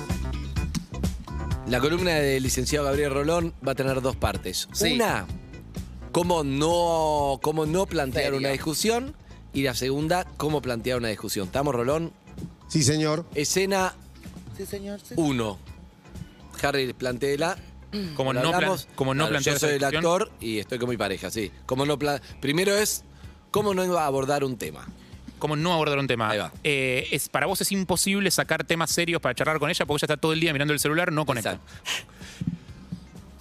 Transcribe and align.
la 1.68 1.79
columna 1.79 2.12
del 2.13 2.44
licenciado 2.44 2.86
Gabriel 2.86 3.12
Rolón 3.12 3.55
va 3.67 3.71
a 3.71 3.75
tener 3.75 3.99
dos 4.04 4.15
partes. 4.15 4.70
Sí. 4.71 4.94
Una, 4.94 5.25
cómo 6.12 6.44
no, 6.44 7.39
cómo 7.41 7.65
no 7.65 7.88
plantear 7.88 8.25
Serio. 8.25 8.38
una 8.39 8.49
discusión. 8.49 9.15
Y 9.52 9.63
la 9.63 9.73
segunda, 9.73 10.27
cómo 10.38 10.61
plantear 10.61 11.00
una 11.00 11.07
discusión. 11.07 11.48
¿Estamos, 11.48 11.73
Rolón? 11.73 12.13
Sí, 12.68 12.84
señor. 12.84 13.25
Escena 13.34 13.95
Sí, 14.57 14.68
señor. 14.68 15.00
sí. 15.04 15.16
1. 15.18 15.57
Harry, 16.61 16.93
plantéela. 16.93 17.57
Como 18.16 18.32
Lo 18.32 18.41
no, 18.41 18.50
plan- 18.50 18.54
hablamos. 18.55 18.88
como 18.95 19.16
no 19.16 19.23
Claro, 19.23 19.32
plantear 19.32 19.54
Yo 19.55 19.57
esa 19.57 19.66
soy 19.66 19.73
el 19.73 19.79
discusión, 19.79 20.05
actor 20.05 20.32
y 20.39 20.59
estoy 20.59 20.77
con 20.77 20.88
mi 20.89 20.98
pareja, 20.98 21.32
sí. 21.32 21.52
Como 21.66 21.88
no 21.88 21.98
pla- 21.98 22.21
Primero 22.39 22.75
es, 22.75 23.04
cómo 23.52 23.73
no 23.73 23.83
iba 23.86 24.02
a 24.04 24.05
abordar 24.07 24.43
un 24.43 24.57
tema. 24.57 24.88
como 25.39 25.55
no 25.55 25.73
abordar 25.73 25.98
un 25.98 26.05
tema. 26.07 26.30
Ahí 26.30 26.38
va. 26.38 26.52
Eh, 26.63 27.07
es, 27.12 27.27
para 27.27 27.48
vos 27.48 27.59
es 27.62 27.71
imposible 27.71 28.30
sacar 28.30 28.63
temas 28.63 28.91
serios 28.91 29.20
para 29.21 29.34
charlar 29.34 29.57
con 29.57 29.70
ella 29.71 29.85
porque 29.88 30.05
ella 30.05 30.13
está 30.13 30.17
todo 30.21 30.34
el 30.34 30.39
día 30.39 30.53
mirando 30.53 30.71
el 30.73 30.80
celular, 30.80 31.12
no 31.12 31.26
conecta. 31.26 31.53
Exacto. 31.53 31.71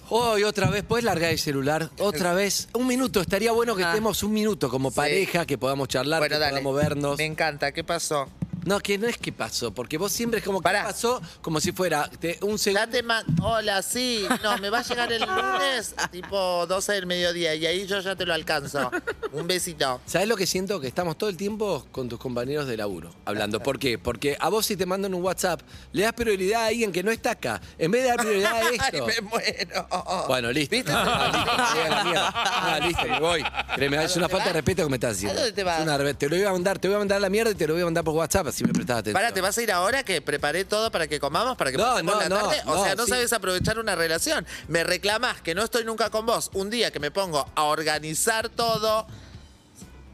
Hoy 0.09 0.43
otra 0.43 0.69
vez, 0.69 0.83
¿puedes 0.83 1.05
largar 1.05 1.31
el 1.31 1.37
celular? 1.39 1.89
Otra 1.99 2.33
vez. 2.33 2.67
Un 2.73 2.87
minuto, 2.87 3.21
estaría 3.21 3.51
bueno 3.51 3.75
que 3.75 3.83
Ah. 3.85 3.89
estemos 3.91 4.23
un 4.23 4.33
minuto 4.33 4.67
como 4.69 4.89
Sí. 4.89 4.95
pareja, 4.95 5.45
que 5.45 5.57
podamos 5.59 5.87
charlar, 5.87 6.19
Bueno, 6.19 6.35
que 6.35 6.39
dale. 6.39 6.51
podamos 6.61 6.75
vernos. 6.75 7.17
Me 7.17 7.25
encanta. 7.25 7.71
¿Qué 7.71 7.83
pasó? 7.83 8.27
No, 8.65 8.79
que 8.79 8.97
no 8.97 9.07
es 9.07 9.17
que 9.17 9.31
pasó, 9.31 9.71
porque 9.73 9.97
vos 9.97 10.11
siempre 10.11 10.39
es 10.39 10.45
como 10.45 10.59
que 10.59 10.63
Pará. 10.63 10.83
pasó 10.83 11.19
como 11.41 11.59
si 11.59 11.71
fuera 11.71 12.07
te- 12.19 12.37
un 12.41 12.59
segundo. 12.59 12.85
Date 12.85 13.01
ma- 13.01 13.23
Hola, 13.41 13.81
sí. 13.81 14.25
No, 14.43 14.57
me 14.59 14.69
va 14.69 14.79
a 14.79 14.83
llegar 14.83 15.11
el 15.11 15.21
lunes, 15.23 15.95
tipo 16.11 16.65
12 16.67 16.93
del 16.93 17.05
mediodía, 17.07 17.55
y 17.55 17.65
ahí 17.65 17.87
yo 17.87 17.99
ya 18.01 18.15
te 18.15 18.25
lo 18.25 18.33
alcanzo. 18.35 18.91
Un 19.31 19.47
besito. 19.47 19.99
¿Sabes 20.05 20.27
lo 20.27 20.35
que 20.37 20.45
siento? 20.45 20.79
Que 20.79 20.87
estamos 20.87 21.17
todo 21.17 21.29
el 21.29 21.37
tiempo 21.37 21.87
con 21.91 22.07
tus 22.07 22.19
compañeros 22.19 22.67
de 22.67 22.77
laburo 22.77 23.09
hablando. 23.25 23.59
¿Por 23.61 23.79
qué? 23.79 23.97
Porque 23.97 24.37
a 24.39 24.49
vos 24.49 24.65
si 24.65 24.75
te 24.77 24.85
mandan 24.85 25.13
un 25.15 25.23
WhatsApp, 25.23 25.61
le 25.93 26.03
das 26.03 26.13
prioridad 26.13 26.63
a 26.63 26.65
alguien 26.67 26.91
que 26.91 27.01
no 27.01 27.09
está 27.11 27.31
acá. 27.31 27.59
En 27.79 27.89
vez 27.91 28.03
de 28.03 28.09
dar 28.09 28.17
prioridad 28.17 28.53
a 28.53 28.59
Ay, 28.67 28.77
esto. 28.79 29.07
me 29.07 29.21
muero. 29.21 29.87
Bueno, 30.27 30.51
listo. 30.51 30.75
¿Viste? 30.75 30.91
Ah, 30.93 31.31
listo, 31.33 31.47
me 31.47 31.81
voy 31.81 31.85
a 31.85 31.89
la 31.95 32.03
mierda. 32.03 32.31
Ah, 32.35 32.79
listo, 32.79 33.07
me 33.07 33.19
voy. 33.19 33.43
Créeme, 33.75 34.03
es 34.03 34.15
una 34.17 34.29
falta 34.29 34.47
de 34.47 34.53
respeto 34.53 34.83
que 34.83 34.89
me 34.89 34.97
estás 34.97 35.13
haciendo. 35.17 35.39
¿A 35.39 35.41
dónde 35.45 35.53
te 35.55 35.63
vas? 35.63 35.77
Es 35.79 35.83
una 35.83 35.97
re- 35.97 36.13
te 36.13 36.29
lo 36.29 36.35
iba 36.35 36.49
a 36.49 36.53
mandar, 36.53 36.77
te 36.77 36.87
voy 36.87 36.95
a 36.95 36.99
mandar 36.99 37.17
a 37.17 37.21
la 37.21 37.29
mierda 37.29 37.51
y 37.51 37.55
te 37.55 37.65
lo 37.67 37.73
voy 37.73 37.81
a 37.81 37.85
mandar 37.85 38.03
por 38.03 38.13
WhatsApp, 38.13 38.47
así 38.51 38.63
me 38.63 38.73
prestas 38.73 38.99
atención. 38.99 39.13
Para, 39.21 39.33
¿te 39.33 39.41
vas 39.41 39.57
a 39.57 39.61
ir 39.61 39.71
ahora 39.71 40.03
que 40.03 40.21
preparé 40.21 40.65
todo 40.65 40.91
para 40.91 41.07
que 41.07 41.19
comamos, 41.19 41.57
para 41.57 41.71
que 41.71 41.77
No, 41.77 41.83
pasemos 41.85 42.13
no, 42.13 42.21
la 42.21 42.29
no, 42.29 42.35
tarde? 42.37 42.61
O 42.65 42.83
sea, 42.83 42.95
no 42.95 43.05
sí. 43.05 43.11
sabes 43.11 43.33
aprovechar 43.33 43.79
una 43.79 43.95
relación. 43.95 44.45
Me 44.67 44.83
reclamás 44.83 45.41
que 45.41 45.55
no 45.55 45.63
estoy 45.63 45.83
nunca 45.83 46.09
con 46.09 46.25
vos. 46.25 46.51
Un 46.53 46.69
día 46.69 46.91
que 46.91 46.99
me 46.99 47.11
pongo 47.11 47.49
a 47.55 47.63
organizar 47.63 48.49
todo. 48.49 49.07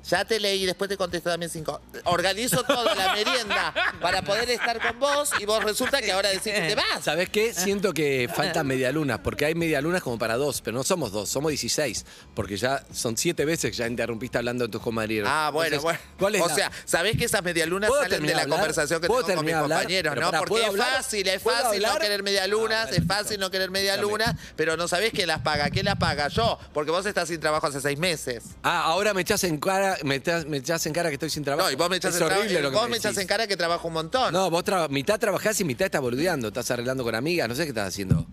Ya 0.10 0.24
te 0.26 0.40
leí, 0.40 0.66
después 0.66 0.90
te 0.90 0.96
contesto 0.98 1.30
también 1.30 1.50
cinco. 1.52 1.82
Organizo 2.06 2.64
toda 2.64 2.96
la 2.96 3.14
merienda 3.14 3.74
para 4.02 4.22
poder 4.22 4.50
estar 4.50 4.80
con 4.82 5.00
vos 5.00 5.32
y 5.40 5.46
vos 5.46 5.64
resulta 5.64 6.02
que 6.02 6.12
ahora 6.12 6.30
decís 6.30 6.54
que 6.54 6.62
te 6.62 6.76
vas. 6.76 7.04
¿Sabes 7.04 7.30
qué? 7.30 7.54
Siento 7.54 7.94
que 7.94 8.30
faltan 8.34 8.66
medialunas, 8.68 9.20
porque 9.20 9.46
hay 9.46 9.56
medialunas 9.56 10.02
como 10.02 10.18
para 10.18 10.36
dos, 10.38 10.62
pero 10.62 10.78
no 10.78 10.84
somos 10.84 11.12
dos, 11.12 11.30
somos 11.30 11.50
16, 11.50 12.06
porque 12.34 12.56
ya 12.58 12.84
son 12.94 13.18
siete 13.18 13.44
veces 13.46 13.72
que 13.72 13.78
ya 13.78 13.88
interrumpiste 13.88 14.38
hablando 14.38 14.66
de 14.66 14.72
tus 14.72 14.82
compañeros. 14.82 15.30
Ah, 15.32 15.50
bueno, 15.54 15.76
Entonces, 15.76 15.84
bueno. 15.84 16.00
¿cuál 16.20 16.36
es 16.36 16.42
o 16.42 16.48
la- 16.48 16.56
sea, 16.56 16.72
¿sabés 16.86 17.18
que 17.18 17.26
esas 17.26 17.44
medialunas 17.44 17.90
¿Puedo 17.90 18.02
salen 18.04 18.12
de 18.12 18.16
terminar 18.18 18.36
la 18.36 18.40
de 18.40 18.44
hablar? 18.46 18.60
conversación 18.60 19.02
que 19.02 19.08
¿Puedo 19.08 19.24
tengo 19.26 19.38
con 19.38 19.46
mis 19.46 19.52
terminar 19.54 19.60
de 19.60 19.64
hablar? 19.66 19.80
compañeros, 19.80 20.12
Pero 20.14 20.22
no? 20.22 20.28
pará, 20.32 20.40
Porque 20.40 20.50
¿puedo 20.52 20.64
es 20.64 20.70
hablar? 20.70 20.88
fácil, 21.04 21.28
es 21.28 21.42
¿Puedo 21.42 21.58
fácil 21.58 21.82
no 21.82 21.88
hablar? 21.88 22.02
querer 22.02 22.24
medialunas, 22.24 22.88
Ah, 22.92 22.96
es 22.96 23.06
fácil 23.08 23.40
no 23.40 23.52
querer 23.52 23.72
medialunas, 23.72 24.36
pero 24.56 24.78
no 24.78 24.88
sabés 24.88 25.12
quién 25.12 25.28
las 25.28 25.42
paga. 25.42 25.70
¿Quién 25.70 25.86
las 25.86 25.98
paga? 25.98 26.28
Yo, 26.30 26.58
porque 26.74 26.92
vos 26.92 27.06
estás 27.06 27.28
sin 27.28 27.40
trabajo 27.42 27.68
hace 27.68 27.82
seis 27.82 27.98
meses. 28.00 28.44
Ah, 28.64 28.84
ahora 28.84 29.14
me 29.14 29.22
echas 29.22 29.44
en 29.44 29.58
cara, 29.60 29.97
me 30.04 30.22
me 30.48 30.58
echas 30.58 30.86
en 30.86 30.94
cara 30.94 31.10
que 31.10 31.16
estoy 31.16 31.30
sin 31.30 31.44
trabajo. 31.44 31.68
No, 31.68 31.72
y 31.72 31.76
vos 31.76 31.90
me 31.90 31.98
echás, 31.98 32.16
es 32.16 32.22
en, 32.22 32.28
tra- 32.28 32.38
horrible 32.40 32.62
lo 32.62 32.70
que 32.70 32.76
vos 32.76 32.84
me 32.86 32.92
me 32.92 32.98
echás 32.98 33.12
decís. 33.16 33.22
en 33.24 33.28
cara 33.28 33.48
que 33.48 33.58
trabajo 33.58 33.88
un 33.88 33.94
montón. 33.96 34.34
No, 34.34 34.50
vos 34.50 34.64
tra- 34.64 34.90
mitad 34.90 35.20
trabajás 35.20 35.60
y 35.62 35.64
mitad 35.66 35.86
estás 35.86 36.02
boludeando, 36.02 36.48
estás 36.50 36.70
arreglando 36.72 37.04
con 37.04 37.16
amigas, 37.16 37.48
no 37.48 37.56
sé 37.56 37.64
qué 37.64 37.70
estás 37.70 37.88
haciendo. 37.90 38.26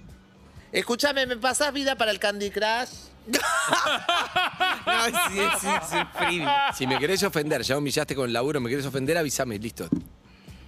Escuchame, 0.72 1.27
¿me 1.27 1.37
pasás 1.37 1.72
vida 1.72 1.97
para 1.97 2.11
el 2.11 2.19
Candy 2.19 2.50
Crush? 2.50 2.88
No, 3.27 3.38
sí, 5.31 5.41
sí. 5.61 6.43
Si 6.77 6.87
me 6.87 6.99
querés 6.99 7.22
ofender, 7.22 7.62
ya 7.62 7.78
humillaste 7.78 8.15
con 8.15 8.27
el 8.27 8.33
laburo, 8.33 8.61
me 8.61 8.69
querés 8.69 8.84
ofender, 8.87 9.17
avísame, 9.17 9.59
listo. 9.59 9.88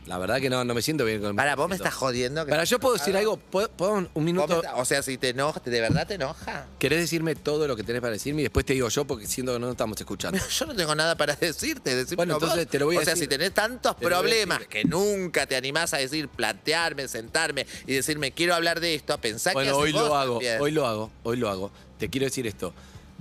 La 0.06 0.18
verdad 0.18 0.40
que 0.40 0.48
no, 0.48 0.64
no 0.64 0.72
me 0.72 0.82
siento 0.82 1.04
bien 1.04 1.20
con 1.20 1.34
Para, 1.34 1.56
vos 1.56 1.68
me 1.68 1.74
estás 1.74 1.92
jodiendo. 1.94 2.44
que- 2.44 2.50
Para, 2.50 2.62
yo 2.62 2.78
puedo 2.78 2.94
decir 2.94 3.16
algo, 3.16 3.36
¿puedo, 3.38 3.68
puedo 3.70 3.92
un 3.94 4.04
Vos 4.04 4.10
me 4.14 4.22
minuto? 4.22 4.56
estás- 4.62 4.74
O 4.76 4.84
sea, 4.84 5.02
si 5.02 5.18
te 5.18 5.30
enoja, 5.30 5.60
¿de 5.64 5.80
verdad 5.80 6.06
te 6.06 6.14
enoja? 6.14 6.66
¿Querés 6.78 7.00
decirme 7.00 7.34
todo 7.34 7.66
lo 7.66 7.74
que 7.74 7.82
tenés 7.82 8.00
para 8.00 8.12
decirme 8.12 8.42
y 8.42 8.44
después 8.44 8.64
te 8.64 8.74
digo 8.74 8.88
yo 8.88 9.04
porque 9.04 9.26
siento 9.26 9.52
que 9.54 9.58
no 9.58 9.70
estamos 9.72 9.98
escuchando? 9.98 10.38
Yo 10.48 10.66
no 10.66 10.74
tengo 10.76 10.94
nada 10.94 11.16
para 11.16 11.34
decirte. 11.40 11.94
decímelo 11.96 12.16
Bueno, 12.18 12.34
entonces 12.34 12.58
vos. 12.66 12.70
te 12.70 12.78
lo 12.78 12.86
voy 12.86 12.96
a 12.96 13.00
O 13.00 13.04
sea, 13.04 13.14
decir. 13.14 13.24
si 13.24 13.28
tenés 13.28 13.52
tantos 13.52 13.96
Te 13.96 14.04
lo 14.04 14.08
voy 14.10 14.14
a 14.16 14.20
problemas 14.20 14.58
decir. 14.60 14.68
que 14.70 14.84
nunca 14.84 15.46
te 15.46 15.56
animás 15.56 15.92
a 15.92 15.96
decir, 15.96 16.28
plantearme, 16.28 17.08
sentarme 17.08 17.66
y 17.86 17.94
decirme, 17.94 18.30
quiero 18.32 18.54
hablar 18.54 18.78
de 18.78 18.94
esto, 18.94 19.18
pensá 19.18 19.50
que 19.50 19.54
Bueno, 19.54 19.72
haces 19.72 19.82
hoy 19.82 19.92
vos 19.92 20.02
lo 20.08 20.16
hago, 20.16 20.32
también. 20.34 20.60
hoy 20.60 20.70
lo 20.70 20.86
hago, 20.86 21.10
hoy 21.24 21.36
lo 21.36 21.48
hago. 21.50 21.70
Te 21.98 22.08
quiero 22.08 22.26
decir 22.26 22.46
esto. 22.46 22.72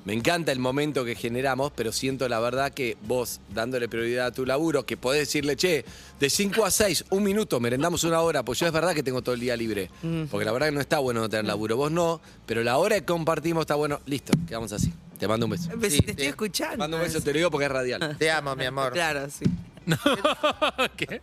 Me 0.06 0.14
encanta 0.14 0.52
el 0.52 0.60
momento 0.60 1.04
que 1.04 1.16
generamos, 1.16 1.72
pero 1.76 1.92
siento 1.92 2.30
la 2.30 2.40
verdad 2.40 2.72
que 2.72 2.96
vos, 3.08 3.42
dándole 3.54 3.90
prioridad 3.90 4.28
a 4.28 4.32
tu 4.32 4.46
laburo, 4.46 4.86
que 4.86 4.98
podés 4.98 5.22
decirle, 5.22 5.56
che, 5.56 5.84
de 6.20 6.30
5 6.30 6.64
a 6.64 6.70
6, 6.70 7.06
un 7.10 7.24
minuto, 7.24 7.60
merendamos 7.60 8.04
una 8.04 8.22
hora, 8.22 8.46
pues 8.46 8.60
yo 8.60 8.68
es 8.68 8.72
verdad 8.72 8.94
que 8.94 9.02
tengo 9.02 9.24
todo 9.24 9.34
el 9.34 9.42
día 9.42 9.58
libre. 9.58 9.90
Porque 10.30 10.46
la 10.46 10.52
verdad 10.52 10.68
que 10.68 10.74
no 10.74 10.82
está 10.82 11.00
bueno 11.00 11.22
no 11.22 11.30
tener 11.30 11.46
laburo. 11.46 11.76
Vos 11.76 11.92
no, 11.92 12.22
pero 12.46 12.64
la 12.64 12.78
hora 12.78 13.00
que 13.00 13.06
compartimos 13.06 13.62
está 13.62 13.74
bueno. 13.74 14.00
Listo, 14.06 14.32
quedamos 14.48 14.72
así. 14.74 14.94
Te 15.18 15.28
mando 15.28 15.48
un 15.48 15.54
beso. 15.54 15.72
Sí, 15.82 15.90
si 15.90 15.98
te 16.00 16.04
sí. 16.04 16.10
estoy 16.12 16.26
escuchando. 16.28 16.78
Mando 16.78 16.98
un 16.98 17.04
beso, 17.04 17.20
te 17.22 17.32
lo 17.32 17.38
digo 17.38 17.50
porque 17.50 17.66
es 17.66 17.72
radial. 17.72 18.16
Te 18.18 18.30
amo, 18.30 18.56
mi 18.56 18.66
amor. 18.66 18.94
Claro, 18.94 19.28
sí. 19.30 19.46
¿Qué? 20.98 21.22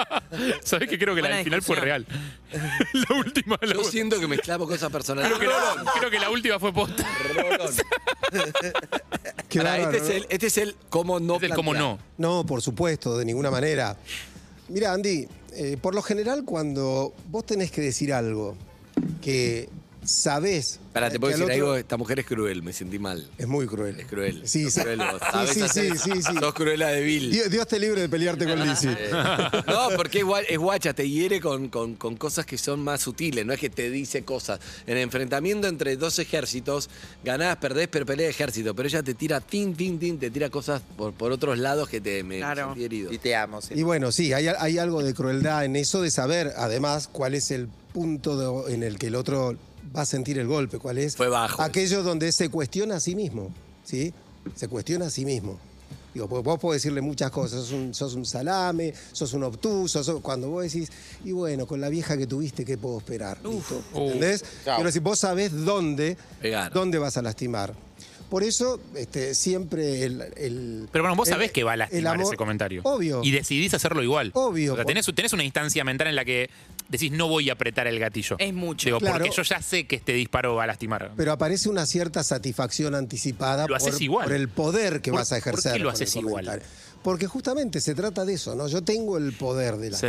¿Sabés 0.64 0.88
que 0.88 0.98
creo 0.98 1.14
que 1.14 1.22
la 1.22 1.28
Buena 1.28 1.36
del 1.36 1.44
final 1.44 1.62
fue 1.62 1.76
real? 1.76 2.06
la 2.92 3.16
última. 3.16 3.58
La, 3.62 3.74
Yo 3.74 3.84
siento 3.84 4.18
que 4.18 4.26
mezclamos 4.26 4.68
cosas 4.68 4.90
personales. 4.90 5.32
creo, 5.38 5.40
que 5.40 5.46
la, 5.46 5.92
creo 5.98 6.10
que 6.10 6.18
la 6.18 6.30
última 6.30 6.58
fue 6.58 6.72
posta. 6.72 7.06
Rolón. 7.34 7.74
Qué 9.48 9.58
Pará, 9.58 9.70
bárbaro, 9.78 9.96
este, 9.96 10.08
es 10.16 10.22
el, 10.22 10.26
este 10.30 10.46
es 10.46 10.58
el 10.58 10.76
cómo 10.88 11.20
no 11.20 11.36
Es 11.36 11.42
el 11.44 11.54
cómo 11.54 11.72
plantear. 11.72 11.98
no. 12.18 12.38
No, 12.38 12.46
por 12.46 12.62
supuesto, 12.62 13.16
de 13.18 13.24
ninguna 13.24 13.50
manera. 13.50 13.96
Mira, 14.68 14.92
Andy, 14.92 15.26
eh, 15.52 15.76
por 15.80 15.94
lo 15.94 16.02
general 16.02 16.44
cuando 16.44 17.12
vos 17.28 17.44
tenés 17.46 17.70
que 17.70 17.80
decir 17.80 18.12
algo 18.12 18.56
que 19.20 19.68
sabés... 20.04 20.80
Pará, 20.92 21.06
te 21.08 21.14
que 21.14 21.20
puedo 21.20 21.30
decir 21.30 21.44
otro- 21.44 21.54
algo, 21.54 21.76
esta 21.76 21.96
mujer 21.96 22.18
es 22.18 22.26
cruel, 22.26 22.64
me 22.64 22.72
sentí 22.72 22.98
mal. 22.98 23.30
Es 23.38 23.46
muy 23.46 23.64
cruel. 23.68 24.00
Es 24.00 24.06
cruel. 24.06 24.42
Sí, 24.44 24.64
Sos 24.64 24.72
sí. 24.74 24.80
cruel. 24.80 25.00
Sí, 25.46 25.54
sí, 25.54 25.68
sí, 25.68 25.90
sí, 25.96 26.10
sí. 26.22 26.34
Sos 26.40 26.52
cruela 26.52 26.88
de 26.88 27.00
Bill. 27.02 27.30
Dios, 27.30 27.48
Dios 27.48 27.68
te 27.68 27.78
libre 27.78 28.00
de 28.00 28.08
pelearte 28.08 28.44
con 28.44 28.58
Lizzie. 28.66 28.96
No, 29.68 29.88
porque 29.96 30.18
es, 30.18 30.24
gua- 30.24 30.44
es 30.48 30.58
guacha, 30.58 30.92
te 30.94 31.08
hiere 31.08 31.40
con, 31.40 31.68
con- 31.68 31.94
con 31.94 32.16
cosas 32.16 32.44
que 32.44 32.58
son 32.58 32.80
más 32.80 33.00
sutiles, 33.02 33.46
no 33.46 33.52
es 33.52 33.60
que 33.60 33.70
te 33.70 33.88
dice 33.88 34.24
cosas. 34.24 34.58
En 34.86 34.96
el 34.96 35.04
enfrentamiento 35.04 35.68
entre 35.68 35.96
dos 35.96 36.18
ejércitos, 36.18 36.90
ganás, 37.22 37.56
perdés, 37.58 37.86
pero 37.88 38.04
pelea 38.04 38.28
ejército. 38.28 38.74
Pero 38.74 38.88
ella 38.88 39.02
te 39.04 39.14
tira 39.14 39.40
tin, 39.40 39.74
tin, 39.76 39.98
tin, 40.00 40.18
te 40.18 40.30
tira 40.30 40.50
cosas 40.50 40.82
por, 40.96 41.12
por 41.12 41.30
otros 41.30 41.56
lados 41.58 41.88
que 41.88 42.00
te 42.00 42.24
me 42.24 42.38
Claro. 42.38 42.66
sentí 42.70 42.84
herido. 42.84 43.12
Y 43.12 43.18
te 43.18 43.36
amo, 43.36 43.62
sí. 43.62 43.74
Y 43.76 43.82
bueno, 43.84 44.10
sí, 44.10 44.32
hay, 44.32 44.48
hay 44.48 44.78
algo 44.78 45.04
de 45.04 45.14
crueldad 45.14 45.64
en 45.64 45.76
eso 45.76 46.02
de 46.02 46.10
saber, 46.10 46.52
además, 46.56 47.06
cuál 47.06 47.34
es 47.34 47.52
el 47.52 47.68
punto 47.92 48.64
de- 48.64 48.74
en 48.74 48.82
el 48.82 48.98
que 48.98 49.06
el 49.08 49.14
otro 49.14 49.56
va 49.96 50.02
a 50.02 50.06
sentir 50.06 50.38
el 50.38 50.46
golpe, 50.46 50.78
cuál 50.78 50.98
es 50.98 51.16
Fue 51.16 51.28
bajo. 51.28 51.60
aquello 51.62 52.02
donde 52.02 52.30
se 52.32 52.48
cuestiona 52.48 52.96
a 52.96 53.00
sí 53.00 53.14
mismo, 53.14 53.52
¿sí? 53.84 54.12
Se 54.54 54.68
cuestiona 54.68 55.06
a 55.06 55.10
sí 55.10 55.24
mismo. 55.24 55.58
Digo, 56.12 56.28
porque 56.28 56.44
vos 56.44 56.58
podés 56.58 56.82
decirle 56.82 57.00
muchas 57.02 57.30
cosas, 57.30 57.60
sos 57.60 57.70
un, 57.72 57.94
sos 57.94 58.14
un 58.14 58.26
salame, 58.26 58.92
sos 59.12 59.32
un 59.32 59.44
obtuso, 59.44 60.02
sos- 60.02 60.20
cuando 60.20 60.48
vos 60.50 60.64
decís, 60.64 60.90
y 61.24 61.30
bueno, 61.30 61.66
con 61.66 61.80
la 61.80 61.88
vieja 61.88 62.16
que 62.16 62.26
tuviste, 62.26 62.64
¿qué 62.64 62.76
puedo 62.76 62.98
esperar? 62.98 63.38
¿Listo? 63.44 63.80
¿Entendés? 63.94 64.44
Chao. 64.64 64.78
Pero 64.78 64.90
si 64.90 64.98
vos 64.98 65.20
sabés 65.20 65.52
dónde, 65.64 66.16
Pegar. 66.42 66.72
dónde 66.72 66.98
vas 66.98 67.16
a 67.16 67.22
lastimar. 67.22 67.74
Por 68.28 68.42
eso, 68.42 68.80
este, 68.96 69.34
siempre 69.36 70.04
el, 70.04 70.20
el- 70.36 70.88
Pero 70.90 71.04
bueno, 71.04 71.14
vos 71.16 71.28
el- 71.28 71.34
sabés 71.34 71.52
que 71.52 71.62
va 71.64 71.72
a 71.74 71.76
lastimar 71.76 72.14
amor- 72.14 72.26
ese 72.26 72.36
comentario. 72.36 72.80
Obvio. 72.84 73.20
Y 73.22 73.30
decidís 73.30 73.72
hacerlo 73.74 74.02
igual. 74.02 74.30
Obvio. 74.34 74.72
O 74.72 74.76
sea, 74.76 74.84
tenés, 74.84 75.06
tenés 75.14 75.32
una 75.32 75.44
instancia 75.44 75.84
mental 75.84 76.08
en 76.08 76.16
la 76.16 76.24
que 76.24 76.50
decís, 76.90 77.12
no 77.12 77.28
voy 77.28 77.48
a 77.48 77.54
apretar 77.54 77.86
el 77.86 77.98
gatillo. 77.98 78.36
Es 78.38 78.52
mucho. 78.52 78.86
Digo, 78.86 78.98
Claro. 78.98 79.18
porque 79.24 79.34
yo 79.34 79.42
ya 79.42 79.62
sé 79.62 79.86
que 79.86 79.96
este 79.96 80.12
disparo 80.12 80.56
va 80.56 80.64
a 80.64 80.66
lastimar. 80.66 81.12
Pero 81.16 81.32
aparece 81.32 81.68
una 81.68 81.86
cierta 81.86 82.22
satisfacción 82.24 82.94
anticipada 82.94 83.66
Lo 83.66 83.76
haces 83.76 83.92
por, 83.94 84.02
igual. 84.02 84.24
por 84.26 84.34
el 84.34 84.48
poder 84.48 85.00
que 85.00 85.10
¿Por- 85.10 85.20
vas 85.20 85.32
a 85.32 85.36
por 85.36 85.44
qué 85.44 85.50
ejercer. 85.50 85.80
lo 85.80 85.90
haces 85.90 86.14
igual? 86.16 86.62
Porque 87.02 87.26
justamente 87.26 87.80
se 87.80 87.94
trata 87.94 88.24
de 88.26 88.34
eso, 88.34 88.54
¿no? 88.54 88.68
Yo 88.68 88.82
tengo 88.82 89.16
el 89.16 89.32
poder 89.32 89.76
de 89.78 89.92
Sí. 89.96 90.06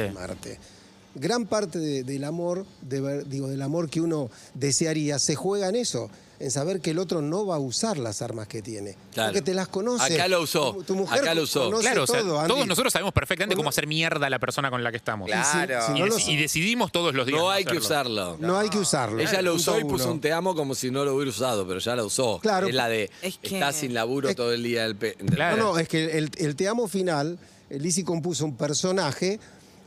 Gran 1.15 1.45
parte 1.45 1.79
de- 1.79 2.03
del 2.03 2.23
amor, 2.23 2.65
de 2.81 3.01
ver- 3.01 3.27
digo, 3.27 3.47
del 3.47 3.61
amor 3.61 3.89
que 3.89 3.99
uno 4.01 4.29
desearía, 4.53 5.19
se 5.19 5.35
juega 5.35 5.67
en 5.69 5.75
eso, 5.75 6.09
en 6.39 6.49
saber 6.49 6.79
que 6.81 6.91
el 6.91 6.97
otro 6.99 7.21
no 7.21 7.45
va 7.45 7.55
a 7.57 7.59
usar 7.59 7.97
las 7.99 8.21
armas 8.23 8.47
que 8.47 8.61
tiene. 8.63 8.95
Claro. 9.13 9.29
Porque 9.29 9.41
te 9.43 9.53
las 9.53 9.67
conoce. 9.67 10.15
Acá 10.15 10.27
lo 10.27 10.41
usó. 10.41 10.73
Tu, 10.73 10.83
tu 10.83 10.95
mujer 10.95 11.19
Acá 11.19 11.35
lo 11.35 11.43
usó. 11.43 11.65
conoce 11.65 11.83
Claro, 11.83 12.03
o 12.03 12.07
sea, 12.07 12.21
todos 12.47 12.65
nosotros 12.65 12.91
sabemos 12.93 13.13
perfectamente 13.13 13.53
Bueno, 13.55 13.65
cómo 13.65 13.69
hacer 13.69 13.85
mierda 13.85 14.25
a 14.25 14.29
la 14.29 14.39
persona 14.39 14.71
con 14.71 14.83
la 14.83 14.89
que 14.89 14.97
estamos. 14.97 15.27
Claro. 15.27 15.85
si 15.85 15.91
Y, 15.99 15.99
no 16.01 16.15
decidimos 16.41 16.91
todos 16.91 17.13
los 17.13 17.27
días. 17.27 17.37
No 17.37 17.45
no 17.45 17.51
hay 17.51 17.63
que 17.65 17.77
usarlo. 17.77 18.37
No 18.39 18.57
hay 18.57 18.69
que 18.69 18.79
usarlo. 18.79 19.19
Ella 19.21 19.41
lo 19.43 19.53
usó 19.53 19.77
y 19.79 19.83
puso 19.83 20.05
uno. 20.05 20.13
un 20.13 20.21
te 20.21 20.31
amo 20.33 20.55
como 20.55 20.73
si 20.73 20.89
no 20.89 21.05
lo 21.05 21.13
hubiera 21.13 21.29
usado, 21.29 21.67
pero 21.67 21.79
ya 21.79 21.95
lo 21.95 22.05
usó. 22.07 22.39
Claro. 22.39 22.67
Es 22.67 22.73
la 22.73 22.87
de 22.89 23.11
Es 23.21 23.37
que- 23.37 23.53
está 23.55 23.71
sin 23.71 23.93
laburo 23.93 24.29
es- 24.29 24.35
todo 24.35 24.51
el 24.53 24.63
día. 24.63 24.85
El 24.85 24.95
pe- 24.95 25.15
Claro. 25.15 25.57
No, 25.57 25.73
no, 25.73 25.77
es 25.79 25.87
que 25.87 26.17
el, 26.17 26.31
el 26.37 26.55
te 26.55 26.67
amo 26.67 26.87
final, 26.87 27.37
Lizzie 27.69 28.03
compuso 28.03 28.45
un 28.45 28.55
personaje 28.57 29.39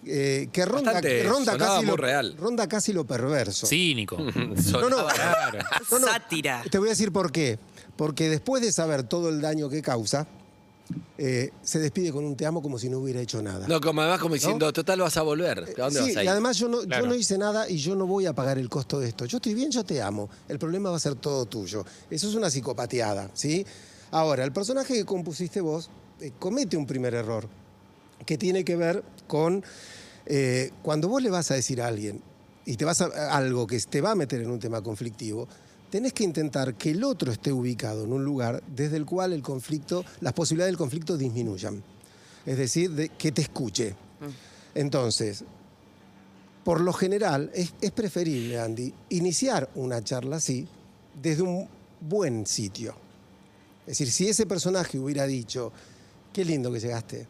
eh, 0.07 0.49
que 0.53 0.65
ronda, 0.65 0.93
Bastante, 0.93 1.23
ronda, 1.25 1.57
casi 1.57 1.87
lo, 1.87 1.97
real. 1.97 2.37
ronda 2.39 2.67
casi 2.69 2.93
lo 2.93 3.05
perverso. 3.05 3.67
Cínico. 3.67 4.17
No, 4.73 4.89
no, 4.89 5.07
Claro. 5.07 5.59
no, 5.91 5.99
no. 5.99 6.07
Sátira. 6.07 6.63
Te 6.71 6.79
voy 6.79 6.89
a 6.89 6.91
decir 6.91 7.13
por 7.13 7.33
qué. 7.33 7.59
Porque 7.97 8.29
después 8.29 8.63
de 8.63 8.73
saber 8.73 9.05
todo 9.05 9.29
el 9.29 9.41
daño 9.41 9.69
que 9.69 9.81
causa, 9.81 10.27
eh, 11.17 11.51
se 11.63 11.79
despide 11.79 12.13
con 12.13 12.25
un 12.25 12.37
te 12.37 12.45
amo 12.45 12.61
como 12.61 12.79
si 12.79 12.89
no 12.89 12.99
hubiera 12.99 13.21
hecho 13.21 13.41
nada. 13.41 13.67
No, 13.69 13.81
como 13.81 14.01
además 14.03 14.21
como 14.21 14.35
diciendo, 14.35 14.73
total 14.73 15.01
vas 15.01 15.17
a 15.17 15.23
volver. 15.23 15.61
¿A 15.79 15.83
dónde 15.85 16.01
Sí, 16.03 16.09
vas 16.09 16.17
a 16.19 16.25
y 16.25 16.27
además 16.27 16.57
yo 16.59 16.69
no, 16.69 16.83
yo 16.83 17.07
no 17.07 17.15
hice 17.15 17.39
nada 17.39 17.69
y 17.69 17.79
yo 17.79 17.95
no 17.95 18.07
voy 18.07 18.27
a 18.27 18.33
pagar 18.35 18.59
el 18.59 18.69
costo 18.69 18.99
de 19.01 19.09
esto. 19.09 19.25
Yo 19.27 19.39
estoy 19.39 19.55
bien, 19.55 19.71
yo 19.71 19.85
te 19.85 20.03
amo. 20.03 20.29
El 20.49 20.59
problema 20.59 20.91
va 20.91 20.97
a 20.97 21.01
ser 21.01 21.15
todo 21.15 21.47
tuyo. 21.47 21.85
Eso 22.11 22.29
es 22.29 22.35
una 22.35 22.51
psicopateada, 22.51 23.31
¿sí? 23.33 23.65
Ahora, 24.11 24.45
el 24.45 24.53
personaje 24.53 24.95
que 24.95 25.05
compusiste 25.05 25.61
vos 25.61 25.89
eh, 26.21 26.33
comete 26.39 26.77
un 26.77 26.87
primer 26.87 27.15
error 27.15 27.49
que 28.25 28.39
tiene 28.39 28.65
que 28.65 28.77
ver 28.77 29.03
con 29.27 29.65
eh, 30.27 30.71
cuando 30.83 31.09
vos 31.09 31.23
le 31.23 31.31
vas 31.31 31.51
a 31.51 31.55
decir 31.55 31.83
a 31.83 31.87
alguien 31.87 32.23
y 32.65 32.77
te 32.77 32.85
vas 32.85 33.01
a 33.01 33.37
algo 33.37 33.67
que 33.67 33.79
te 33.81 34.01
va 34.01 34.13
a 34.13 34.15
meter 34.15 34.41
en 34.41 34.51
un 34.51 34.59
tema 34.59 34.83
conflictivo, 34.83 35.47
tenés 35.91 36.13
que 36.13 36.25
intentar 36.25 36.75
que 36.75 36.91
el 36.91 37.05
otro 37.05 37.31
esté 37.31 37.53
ubicado 37.53 38.05
en 38.05 38.13
un 38.13 38.25
lugar 38.25 38.63
desde 38.67 38.97
el 38.97 39.05
cual 39.05 39.33
el 39.33 39.43
conflicto, 39.43 40.05
las 40.21 40.33
posibilidades 40.33 40.73
del 40.73 40.79
conflicto 40.79 41.17
disminuyan. 41.17 41.83
Es 42.47 42.59
decir, 42.59 42.91
de 42.91 43.11
que 43.11 43.33
te 43.33 43.43
escuche. 43.43 43.95
Entonces, 44.75 45.45
por 46.65 46.81
lo 46.81 46.93
general, 46.93 47.51
es, 47.55 47.75
es 47.81 47.91
preferible, 47.91 48.59
Andy, 48.59 48.93
iniciar 49.11 49.71
una 49.75 50.03
charla 50.03 50.37
así 50.37 50.67
desde 51.23 51.43
un 51.43 51.69
buen 52.01 52.47
sitio. 52.47 52.95
Es 53.83 53.99
decir, 53.99 54.11
si 54.11 54.29
ese 54.29 54.47
personaje 54.47 54.99
hubiera 54.99 55.27
dicho, 55.27 55.73
qué 56.33 56.45
lindo 56.45 56.73
que 56.73 56.81
llegaste. 56.81 57.27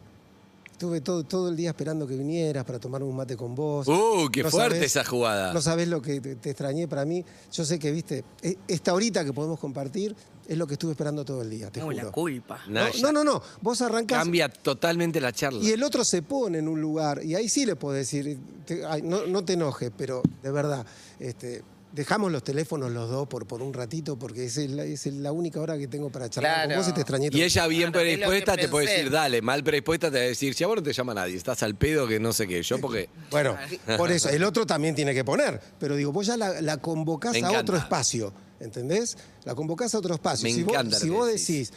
Estuve 0.75 0.99
todo, 0.99 1.23
todo 1.23 1.47
el 1.47 1.55
día 1.55 1.69
esperando 1.69 2.05
que 2.05 2.17
vinieras 2.17 2.65
para 2.65 2.79
tomar 2.79 3.01
un 3.01 3.15
mate 3.15 3.37
con 3.37 3.55
vos. 3.55 3.87
Uh, 3.87 4.27
qué 4.29 4.43
No 4.43 4.49
fuerte 4.51 4.75
sabés- 4.81 4.83
esa 4.83 5.05
jugada. 5.05 5.53
No 5.53 5.61
sabés 5.61 5.87
lo 5.87 6.01
que 6.01 6.19
te, 6.19 6.35
te 6.35 6.49
extrañé 6.49 6.85
para 6.85 7.05
mí. 7.05 7.23
Yo 7.53 7.63
sé 7.63 7.79
que, 7.79 7.93
viste, 7.93 8.25
e- 8.41 8.57
esta 8.67 8.93
horita 8.93 9.23
que 9.23 9.31
podemos 9.31 9.57
compartir 9.57 10.13
es 10.45 10.57
lo 10.57 10.67
que 10.67 10.73
estuve 10.73 10.91
esperando 10.91 11.23
todo 11.23 11.43
el 11.43 11.49
día, 11.49 11.71
te 11.71 11.81
Uh, 11.81 11.91
la 11.91 12.11
culpa. 12.11 12.59
No, 12.67 12.81
No, 12.89 12.91
no, 13.03 13.11
no, 13.13 13.23
no. 13.23 13.41
Vos 13.61 13.81
arrancás 13.81 14.19
Cambia 14.19 14.49
totalmente 14.49 15.21
la 15.21 15.31
charla. 15.31 15.63
y 15.63 15.71
el 15.71 15.81
otro 15.81 16.03
se 16.03 16.21
pone 16.23 16.57
en 16.57 16.67
un 16.67 16.81
lugar, 16.81 17.23
y 17.23 17.35
ahí 17.35 17.47
sí 17.47 17.65
le 17.65 17.77
puedo 17.77 17.95
decir, 17.95 18.37
te- 18.65 18.83
ay, 18.85 19.01
no, 19.01 19.25
no 19.27 19.45
te 19.45 19.53
enojes, 19.53 19.93
pero 19.97 20.23
de 20.43 20.51
verdad, 20.51 20.85
este, 21.19 21.63
dejamos 21.95 22.31
los 22.31 22.43
teléfonos 22.43 22.91
los 22.91 23.09
dos 23.09 23.27
por, 23.27 23.47
por 23.47 23.61
un 23.61 23.73
ratito, 23.73 24.19
porque 24.19 24.45
es, 24.45 24.57
el- 24.57 24.77
es 24.79 25.05
la 25.07 25.31
única 25.31 25.61
hora 25.61 25.77
que 25.77 25.87
tengo 25.87 26.09
para 26.11 26.29
charlar 26.29 26.53
con 26.53 26.65
Claro. 26.67 26.81
vos 26.81 26.89
y 26.89 26.93
te 26.93 27.01
extrañé. 27.01 27.29
Y 27.31 27.41
ella 27.41 27.67
bien 27.67 27.91
predispuesta 27.91 28.57
te 28.57 28.67
puede 28.67 28.87
decir, 28.91 29.09
dale, 29.09 29.41
mal 29.41 29.63
predispuesta 29.63 30.11
te 30.11 30.17
va 30.17 30.23
a 30.25 30.27
decir, 30.27 30.53
si 30.53 30.63
a 30.63 30.67
vos 30.67 30.75
no 30.75 30.83
te 30.83 30.93
llama 30.93 31.13
nadie, 31.13 31.35
estás 31.35 31.63
al 31.63 31.75
pedo 31.75 32.07
que 32.07 32.19
no 32.19 32.33
sé 32.33 32.47
qué. 32.47 32.61
Yo 32.61 32.79
porque... 32.79 33.09
Bueno, 33.31 33.55
por 33.97 34.11
eso, 34.11 34.29
el 34.29 34.43
otro 34.43 34.65
también 34.65 34.93
tiene 34.93 35.13
que 35.13 35.23
poner, 35.23 35.59
pero 35.79 35.95
digo, 35.95 36.11
vos 36.11 36.27
ya 36.27 36.35
la, 36.37 36.61
la 36.61 36.77
convocás 36.77 37.41
a 37.41 37.51
otro 37.59 37.77
espacio, 37.77 38.33
¿entendés? 38.59 39.17
La 39.45 39.55
convocás 39.55 39.95
a 39.95 39.99
otro 39.99 40.13
espacio. 40.15 40.43
Me 40.43 40.53
si 40.53 40.61
encanta 40.61 40.97
vos, 40.97 40.99
si 40.99 41.09
vos 41.09 41.27
decís. 41.27 41.47
decís, 41.47 41.71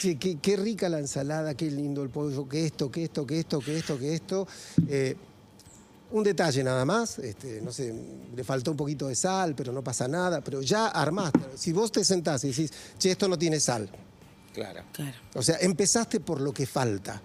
"Che, 0.00 0.16
qué, 0.18 0.38
qué 0.40 0.56
rica 0.56 0.88
la 0.88 0.98
ensalada, 0.98 1.54
qué 1.54 1.70
lindo 1.70 2.02
el 2.02 2.10
pollo, 2.10 2.48
que 2.48 2.66
esto, 2.66 2.90
que 2.90 3.04
esto, 3.04 3.26
que 3.26 3.38
esto, 3.40 3.60
que 3.60 3.76
esto, 3.78 3.98
que 3.98 4.14
esto. 4.14 4.48
eh, 4.88 5.16
un 6.10 6.22
detalle 6.22 6.62
nada 6.62 6.84
más, 6.84 7.18
este, 7.18 7.60
no 7.60 7.72
sé, 7.72 7.92
le 8.34 8.44
faltó 8.44 8.70
un 8.70 8.76
poquito 8.76 9.08
de 9.08 9.14
sal, 9.14 9.54
pero 9.56 9.72
no 9.72 9.82
pasa 9.82 10.06
nada, 10.08 10.40
pero 10.40 10.62
ya 10.62 10.86
armaste. 10.88 11.40
Si 11.56 11.72
vos 11.72 11.90
te 11.92 12.04
sentás 12.04 12.44
y 12.44 12.48
decís, 12.48 12.72
che, 12.98 13.10
esto 13.10 13.28
no 13.28 13.38
tiene 13.38 13.58
sal, 13.60 13.88
Claro. 14.54 14.82
Claro. 14.92 15.16
o 15.34 15.42
sea, 15.42 15.56
empezaste 15.60 16.20
por 16.20 16.40
lo 16.40 16.52
que 16.52 16.66
falta. 16.66 17.20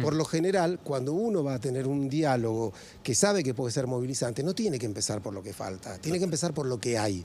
Por 0.00 0.14
lo 0.14 0.24
general, 0.24 0.78
cuando 0.84 1.12
uno 1.12 1.42
va 1.42 1.54
a 1.54 1.58
tener 1.58 1.88
un 1.88 2.08
diálogo 2.08 2.72
que 3.02 3.16
sabe 3.16 3.42
que 3.42 3.52
puede 3.52 3.72
ser 3.72 3.88
movilizante, 3.88 4.44
no 4.44 4.54
tiene 4.54 4.78
que 4.78 4.86
empezar 4.86 5.20
por 5.20 5.34
lo 5.34 5.42
que 5.42 5.52
falta, 5.52 5.98
tiene 5.98 6.18
que 6.18 6.24
empezar 6.24 6.54
por 6.54 6.66
lo 6.66 6.78
que 6.78 6.96
hay. 6.98 7.24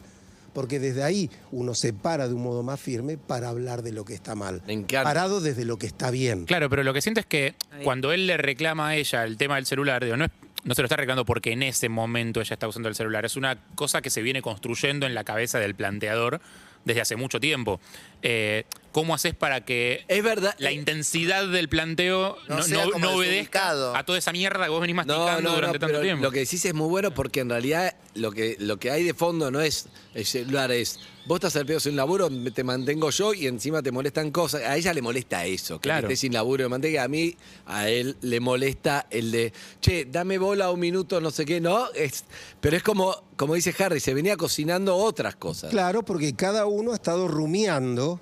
Porque 0.54 0.80
desde 0.80 1.04
ahí 1.04 1.30
uno 1.52 1.76
se 1.76 1.94
para 1.94 2.28
de 2.28 2.34
un 2.34 2.42
modo 2.42 2.64
más 2.64 2.80
firme 2.80 3.16
para 3.20 3.50
hablar 3.50 3.84
de 3.84 3.92
lo 3.92 4.04
que 4.06 4.16
está 4.16 4.34
mal. 4.34 4.64
Me 4.66 4.74
encanta. 4.74 5.04
Parado 5.04 5.40
desde 5.40 5.66
lo 5.66 5.78
que 5.78 5.86
está 5.86 6.10
bien. 6.10 6.46
Claro, 6.46 6.68
pero 6.68 6.82
lo 6.84 6.96
que 6.96 7.02
siento 7.04 7.20
es 7.20 7.28
que 7.28 7.54
cuando 7.84 8.12
él 8.12 8.26
le 8.26 8.38
reclama 8.38 8.88
a 8.88 8.96
ella 8.96 9.24
el 9.24 9.38
tema 9.38 9.58
del 9.58 9.68
celular, 9.68 10.04
digo, 10.04 10.18
no, 10.18 10.26
es- 10.26 10.32
no 10.68 10.76
se 10.76 10.82
lo 10.82 10.86
está 10.86 10.98
reclamando 10.98 11.26
porque 11.26 11.54
en 11.54 11.64
ese 11.64 11.88
momento 11.88 12.42
ella 12.42 12.54
está 12.54 12.68
usando 12.68 12.90
el 12.90 12.96
celular. 12.96 13.24
Es 13.24 13.38
una 13.38 13.58
cosa 13.76 14.02
que 14.02 14.10
se 14.10 14.22
viene 14.22 14.42
construyendo 14.42 15.06
en 15.06 15.16
la 15.16 15.24
cabeza 15.24 15.60
del 15.60 15.76
planteador 15.76 16.42
desde 16.84 17.00
hace 17.00 17.16
mucho 17.16 17.40
tiempo. 17.40 17.80
Eh, 18.22 18.66
¿Cómo 18.94 19.14
haces 19.14 19.36
para 19.36 19.64
que 19.64 20.04
Es 20.08 20.24
verdad. 20.24 20.56
la 20.58 20.72
eh, 20.72 20.74
intensidad 20.74 21.48
del 21.48 21.70
planteo 21.70 22.36
No 22.48 22.56
no, 22.58 22.64
sea 22.64 22.86
no- 22.86 22.92
como 22.92 23.06
no 23.06 23.12
obedezca 23.14 23.70
a 23.96 24.04
toda 24.06 24.18
esa 24.18 24.32
mierda 24.32 24.64
que 24.64 24.72
vos 24.72 24.82
venís 24.82 24.96
masticando 24.96 25.42
no, 25.42 25.50
no, 25.50 25.56
durante 25.56 25.78
tanto 25.78 26.02
tiempo? 26.02 26.24
lo 26.24 26.32
que 26.32 26.40
decís 26.40 26.66
es 26.66 26.74
muy 26.74 26.88
bueno 26.90 27.14
porque 27.14 27.42
en 27.42 27.50
realidad 27.50 27.96
lo 28.16 28.32
que, 28.32 28.56
lo 28.60 28.78
que 28.78 28.90
hay 28.90 29.04
de 29.04 29.14
fondo 29.14 29.52
no 29.52 29.62
es 29.62 29.88
el 30.16 30.26
celular, 30.26 30.72
es 30.72 31.00
vos 31.28 31.36
estás 31.36 31.56
al 31.58 31.68
pedo 31.68 31.80
sin 31.80 31.96
laburo, 31.96 32.28
te 32.52 32.64
mantengo 32.64 33.12
yo 33.12 33.36
y 33.36 33.46
encima 33.46 33.84
te 33.84 33.92
molestan 33.92 34.32
cosas. 34.32 34.62
A 34.64 34.76
ella 34.78 34.92
le 34.96 35.04
molesta 35.04 35.46
eso, 35.46 35.76
que 35.80 35.90
Claro. 35.90 36.08
estés 36.08 36.22
sin 36.22 36.34
laburo 36.34 36.64
de 36.64 36.70
mantenga. 36.70 37.04
A 37.04 37.08
mí, 37.08 37.36
a 37.68 37.90
él 37.90 38.16
le 38.22 38.40
molesta 38.40 39.06
el 39.12 39.30
de, 39.32 39.54
che, 39.80 40.06
dame 40.06 40.40
bola 40.40 40.72
un 40.72 40.80
minuto, 40.80 41.22
no 41.22 41.30
sé 41.30 41.46
qué, 41.46 41.60
¿no? 41.62 41.92
Es, 41.94 42.24
pero 42.62 42.78
es 42.78 42.82
como, 42.82 43.14
como 43.36 43.54
dice 43.54 43.76
Harry, 43.78 44.00
se 44.00 44.14
venía 44.16 44.38
cocinando 44.38 44.96
otras 44.96 45.36
cosas. 45.36 45.70
Claro, 45.70 46.02
porque 46.04 46.34
cada 46.34 46.66
uno 46.66 46.94
ha 46.94 46.96
estado 46.96 47.28
rumiando 47.28 48.17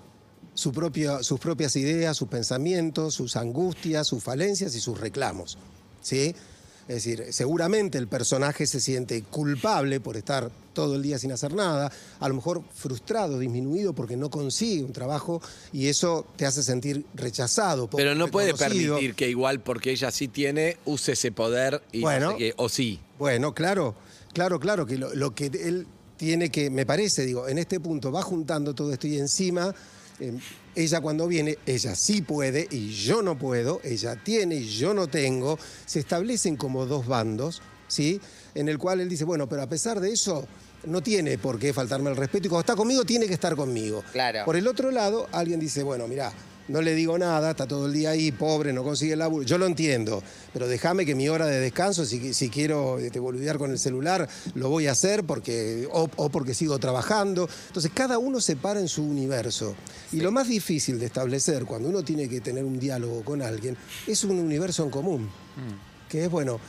su 0.56 0.72
propia- 0.72 1.22
sus 1.22 1.40
propias 1.40 1.76
ideas, 1.76 2.18
sus 2.18 2.28
pensamientos, 2.28 3.14
sus 3.14 3.36
angustias, 3.36 4.08
sus 4.08 4.24
falencias 4.24 4.74
y 4.76 4.80
sus 4.80 5.00
reclamos. 5.00 5.58
¿sí? 6.02 6.34
Es 6.88 6.96
decir, 7.04 7.26
seguramente 7.32 7.98
el 7.98 8.08
personaje 8.08 8.68
se 8.68 8.80
siente 8.80 9.24
culpable 9.24 10.00
por 10.00 10.18
estar 10.18 10.52
todo 10.74 10.96
el 10.96 11.02
día 11.02 11.18
sin 11.18 11.32
hacer 11.32 11.54
nada, 11.56 11.92
a 12.20 12.30
lo 12.30 12.36
mejor 12.36 12.62
frustrado, 12.76 13.40
disminuido 13.40 13.94
porque 13.94 14.16
no 14.16 14.30
consigue 14.30 14.84
un 14.84 14.94
trabajo 14.94 15.42
y 15.74 15.88
eso 15.88 16.28
te 16.36 16.46
hace 16.46 16.62
sentir 16.62 17.06
rechazado. 17.16 17.90
Pero 17.90 18.14
no 18.14 18.28
puede 18.30 18.52
reconocido. 18.52 18.96
permitir 18.96 19.16
que 19.16 19.30
igual 19.30 19.62
porque 19.62 19.92
ella 19.92 20.12
sí 20.12 20.28
tiene, 20.28 20.78
use 20.86 21.14
ese 21.14 21.32
poder 21.32 21.82
y 21.92 22.00
no 22.00 22.04
Bueno. 22.04 22.32
sé 22.34 22.38
qué, 22.38 22.54
o 22.58 22.70
sí. 22.70 23.00
Bueno, 23.18 23.54
claro, 23.56 23.96
claro, 24.34 24.60
claro, 24.60 24.86
que 24.86 24.98
lo, 24.98 25.14
lo 25.16 25.34
que 25.34 25.48
él 25.48 25.88
tiene 26.18 26.50
que, 26.52 26.70
me 26.70 26.86
parece, 26.86 27.26
digo, 27.26 27.48
en 27.48 27.58
este 27.58 27.80
punto 27.80 28.12
va 28.12 28.22
juntando 28.22 28.76
todo 28.76 28.94
esto 28.94 29.08
y 29.08 29.18
encima, 29.18 29.74
eh, 30.20 30.38
ella 30.76 31.02
cuando 31.02 31.28
viene, 31.28 31.58
ella 31.66 31.96
sí 31.96 32.22
puede 32.22 32.68
y 32.70 32.92
yo 32.94 33.22
no 33.22 33.38
puedo, 33.38 33.82
ella 33.84 34.16
tiene 34.16 34.56
y 34.56 34.68
yo 34.68 34.94
no 34.94 35.08
tengo, 35.08 35.58
se 35.86 36.00
establecen 36.00 36.58
como 36.58 36.86
dos 36.86 37.08
bandos, 37.08 37.62
¿sí? 37.88 38.20
En 38.54 38.70
el 38.70 38.78
cual 38.78 39.02
él 39.02 39.10
dice, 39.10 39.24
bueno, 39.24 39.48
pero 39.48 39.62
a 39.62 39.68
pesar 39.68 40.00
de 40.00 40.12
eso, 40.12 40.48
no 40.86 41.02
tiene 41.02 41.38
por 41.38 41.60
qué 41.60 41.74
faltarme 41.74 42.10
el 42.10 42.16
respeto 42.16 42.48
y 42.48 42.50
cuando 42.50 42.62
está 42.62 42.76
conmigo 42.76 43.04
tiene 43.04 43.28
que 43.28 43.34
estar 43.34 43.56
conmigo. 43.56 44.04
Claro. 44.12 44.46
Por 44.46 44.56
el 44.56 44.68
otro 44.68 44.92
lado, 44.92 45.28
alguien 45.32 45.60
dice, 45.60 45.84
bueno, 45.84 46.08
mirá, 46.08 46.32
no 46.68 46.82
le 46.82 46.96
digo 46.96 47.18
nada, 47.18 47.52
está 47.52 47.68
todo 47.68 47.86
el 47.88 47.94
día 47.94 48.12
ahí, 48.12 48.32
pobre, 48.32 48.74
no 48.74 48.84
consigue 48.84 49.14
el 49.14 49.20
laburo. 49.20 49.46
Yo 49.46 49.58
lo 49.58 49.66
entiendo, 49.66 50.24
pero 50.54 50.68
déjame 50.68 51.06
que 51.06 51.16
mi 51.16 51.30
hora 51.30 51.46
de 51.46 51.60
descanso, 51.60 52.06
si, 52.06 52.34
si 52.34 52.50
quiero 52.50 53.00
este, 53.00 53.20
boludear 53.20 53.58
con 53.58 53.72
el 53.72 53.80
celular, 53.80 54.28
lo 54.56 54.70
voy 54.70 54.88
a 54.88 54.92
hacer 54.92 55.24
porque, 55.24 55.88
o, 55.92 56.10
o 56.16 56.30
porque 56.30 56.54
sigo 56.54 56.80
trabajando. 56.80 57.48
Entonces, 57.68 57.92
cada 57.94 58.18
uno 58.18 58.42
se 58.42 58.56
para 58.56 58.80
en 58.80 58.88
su 58.88 59.04
universo. 59.04 59.76
Y 60.12 60.22
lo 60.22 60.32
más 60.32 60.48
difícil 60.48 61.00
de 61.00 61.06
establecer 61.06 61.66
cuando 61.66 61.90
uno 61.90 62.04
tiene 62.04 62.28
que 62.28 62.42
tener 62.42 62.64
un 62.64 62.80
diálogo 62.80 63.24
con 63.24 63.42
alguien 63.42 63.78
es 64.08 64.24
un 64.24 64.40
universo 64.40 64.84
en 64.84 64.90
común. 64.90 65.30
Que 66.10 66.26
es, 66.26 66.32
bueno, 66.32 66.60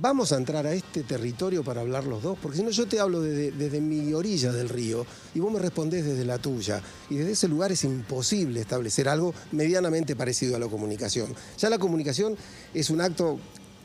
vamos 0.00 0.32
a 0.32 0.36
entrar 0.36 0.66
a 0.66 0.72
este 0.72 1.02
territorio 1.02 1.64
para 1.64 1.80
hablar 1.80 2.04
los 2.04 2.22
dos, 2.22 2.38
porque 2.40 2.58
si 2.58 2.62
no 2.62 2.70
yo 2.70 2.86
te 2.86 3.00
hablo 3.00 3.20
desde, 3.20 3.50
desde 3.52 3.80
mi 3.80 4.12
orilla 4.12 4.52
del 4.52 4.68
río 4.68 5.04
y 5.34 5.40
vos 5.40 5.52
me 5.52 5.58
respondés 5.58 6.04
desde 6.04 6.24
la 6.24 6.38
tuya. 6.38 6.80
Y 7.08 7.16
desde 7.16 7.32
ese 7.32 7.48
lugar 7.48 7.72
es 7.72 7.84
imposible 7.84 8.60
establecer 8.60 9.08
algo 9.08 9.34
medianamente 9.52 10.14
parecido 10.14 10.56
a 10.56 10.58
la 10.58 10.68
comunicación. 10.68 11.34
Ya 11.58 11.70
la 11.70 11.78
comunicación 11.78 12.36
es 12.72 12.90
un 12.90 13.00
acto 13.00 13.38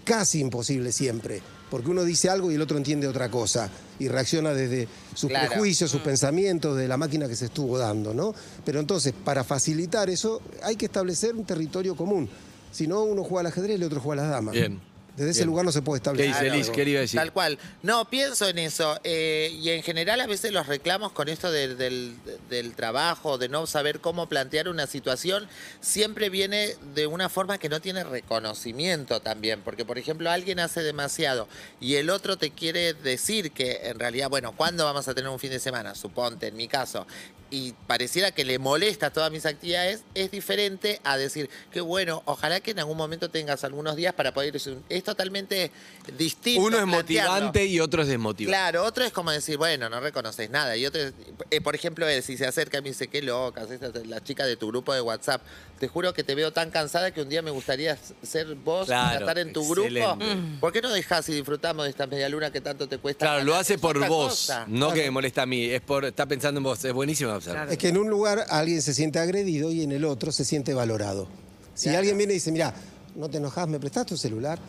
casi 0.03 0.39
imposible 0.39 0.91
siempre, 0.91 1.41
porque 1.71 1.89
uno 1.89 2.03
dice 2.03 2.29
algo 2.29 2.51
y 2.51 2.55
el 2.55 2.61
otro 2.61 2.77
entiende 2.77 3.07
otra 3.07 3.31
cosa 3.31 3.71
y 3.97 4.07
reacciona 4.07 4.53
desde 4.53 4.87
sus 5.15 5.29
Claro. 5.29 5.47
prejuicios, 5.49 5.89
sus 5.89 6.01
pensamientos, 6.01 6.77
de 6.77 6.87
la 6.87 6.97
máquina 6.97 7.27
que 7.27 7.35
se 7.35 7.45
estuvo 7.45 7.79
dando, 7.79 8.13
¿no? 8.13 8.35
Pero 8.63 8.79
entonces, 8.79 9.13
para 9.23 9.43
facilitar 9.43 10.09
eso, 10.11 10.41
hay 10.61 10.75
que 10.75 10.85
establecer 10.85 11.35
un 11.35 11.43
territorio 11.45 11.95
común. 11.95 12.29
Si 12.71 12.85
no, 12.85 13.03
uno 13.03 13.23
juega 13.23 13.39
al 13.39 13.45
ajedrez 13.47 13.71
y 13.71 13.75
el 13.75 13.83
otro 13.83 13.99
juega 13.99 14.21
a 14.21 14.25
las 14.25 14.33
damas. 14.35 14.53
Bien. 14.53 14.79
Desde 15.15 15.31
ese 15.31 15.39
Bien. 15.41 15.47
lugar 15.49 15.65
no 15.65 15.71
se 15.71 15.81
puede 15.81 15.99
¿Qué 15.99 16.03
establecer. 16.03 16.27
dice 16.33 16.43
Claro. 16.45 16.55
Liz? 16.57 16.69
¿Qué 16.69 16.83
le 16.85 16.91
iba 16.91 16.97
a 16.99 17.01
decir? 17.01 17.19
Tal 17.19 17.31
cual. 17.31 17.57
No, 17.83 18.09
pienso 18.09 18.47
en 18.49 18.57
eso. 18.59 18.99
eh, 19.03 19.49
y 19.61 19.69
en 19.69 19.81
general 19.83 20.19
a 20.21 20.27
veces 20.27 20.51
los 20.51 20.67
reclamos 20.67 21.11
con 21.13 21.29
esto 21.29 21.51
del, 21.51 21.77
del- 21.77 22.15
del 22.49 22.73
trabajo, 22.73 23.37
de 23.37 23.47
no 23.49 23.65
saber 23.67 23.99
cómo 24.01 24.27
plantear 24.27 24.67
una 24.67 24.87
situación, 24.87 25.47
siempre 25.79 26.29
viene 26.29 26.75
de 26.93 27.07
una 27.07 27.29
forma 27.29 27.57
que 27.57 27.69
no 27.69 27.79
tiene 27.79 28.03
reconocimiento 28.03 29.21
también. 29.21 29.61
Porque, 29.61 29.85
por 29.85 29.97
ejemplo, 29.97 30.29
alguien 30.29 30.59
hace 30.59 30.81
demasiado 30.83 31.47
y 31.79 31.95
el 31.95 32.09
otro 32.09 32.37
te 32.37 32.51
quiere 32.51 32.93
decir 32.93 33.51
que 33.51 33.81
en 33.89 33.99
realidad, 33.99 34.29
bueno, 34.29 34.53
¿cuándo 34.55 34.85
vamos 34.85 35.07
a 35.07 35.13
tener 35.13 35.29
un 35.29 35.39
fin 35.39 35.51
de 35.51 35.59
semana? 35.59 35.95
Suponte, 35.95 36.47
en 36.47 36.55
mi 36.57 36.67
caso. 36.67 37.07
Y 37.55 37.71
pareciera 37.87 38.31
que 38.31 38.43
le 38.43 38.59
molesta 38.59 39.11
todas 39.13 39.31
mis 39.31 39.45
actividades, 39.45 40.03
es 40.13 40.29
diferente 40.29 40.99
a 41.05 41.15
decir 41.15 41.49
que 41.71 41.79
bueno, 41.79 42.21
ojalá 42.25 42.59
que 42.59 42.71
en 42.71 42.79
algún 42.79 42.97
momento 42.97 43.29
tengas 43.29 43.63
algunos 43.63 43.95
días 43.95 44.13
para 44.13 44.33
poder 44.33 44.53
ir. 44.53 44.77
Es 44.89 45.03
totalmente 45.05 45.71
distinto. 46.17 46.61
Uno 46.61 46.77
es 46.79 46.83
plantearlo. 46.83 47.31
motivante 47.31 47.65
y 47.65 47.79
otro 47.79 48.01
es 48.01 48.09
desmotivante. 48.09 48.51
Claro, 48.51 48.83
otro 48.83 49.05
es 49.05 49.13
como 49.13 49.31
decir, 49.31 49.55
bueno, 49.57 49.89
no 49.89 50.01
reconoces 50.01 50.49
nada. 50.49 50.75
Y 50.75 50.85
otro 50.85 50.99
es, 51.01 51.13
eh, 51.49 51.61
por 51.61 51.75
ejemplo, 51.75 52.05
es, 52.09 52.25
si 52.25 52.35
se 52.35 52.45
acerca 52.45 52.79
y 52.79 52.81
me 52.81 52.89
dice, 52.89 53.07
qué 53.07 53.21
loca, 53.21 53.63
esta 53.69 53.87
es 53.87 54.05
la 54.05 54.21
chica 54.21 54.45
de 54.45 54.57
tu 54.57 54.67
grupo 54.67 54.93
de 54.93 54.99
WhatsApp. 54.99 55.41
Te 55.79 55.87
juro 55.87 56.13
que 56.13 56.23
te 56.25 56.35
veo 56.35 56.51
tan 56.51 56.71
cansada 56.71 57.11
que 57.11 57.21
un 57.21 57.29
día 57.29 57.41
me 57.41 57.51
gustaría 57.51 57.97
ser 58.21 58.53
vos, 58.55 58.87
Claro, 58.87 59.19
estar 59.19 59.37
en 59.39 59.53
tu 59.53 59.61
excelente. 59.61 60.01
grupo. 60.01 60.59
¿Por 60.59 60.73
qué 60.73 60.81
no 60.81 60.89
dejas 60.91 61.29
y 61.29 61.33
disfrutamos 61.35 61.85
de 61.85 61.89
esta 61.91 62.05
media 62.05 62.27
luna 62.27 62.51
que 62.51 62.59
tanto 62.59 62.87
te 62.89 62.97
cuesta? 62.97 63.25
Claro, 63.25 63.43
lo 63.45 63.55
hace 63.55 63.75
Es 63.75 63.79
por 63.79 63.97
vos, 64.07 64.29
cosa. 64.31 64.65
no 64.67 64.91
que 64.91 65.03
me 65.03 65.11
molesta 65.11 65.43
a 65.43 65.45
mí. 65.45 65.65
Es 65.65 65.81
por, 65.81 66.03
está 66.03 66.25
pensando 66.25 66.57
en 66.59 66.63
vos. 66.65 66.83
Es 66.83 66.91
buenísimo 66.93 67.31
Es 67.69 67.77
que 67.77 67.89
en 67.89 67.97
un 67.97 68.09
lugar 68.09 68.45
alguien 68.49 68.81
se 68.81 68.93
siente 68.93 69.19
agredido 69.19 69.71
y 69.71 69.81
en 69.83 69.91
el 69.91 70.05
otro 70.05 70.31
se 70.31 70.45
siente 70.45 70.73
valorado. 70.73 71.27
Si 71.73 71.83
Claro. 71.85 71.99
alguien 71.99 72.17
viene 72.17 72.33
y 72.33 72.35
dice, 72.35 72.51
mira, 72.51 72.73
no 73.15 73.29
te 73.29 73.37
enojas, 73.37 73.67
me 73.67 73.79
prestás 73.79 74.05
tu 74.05 74.17
celular, 74.17 74.59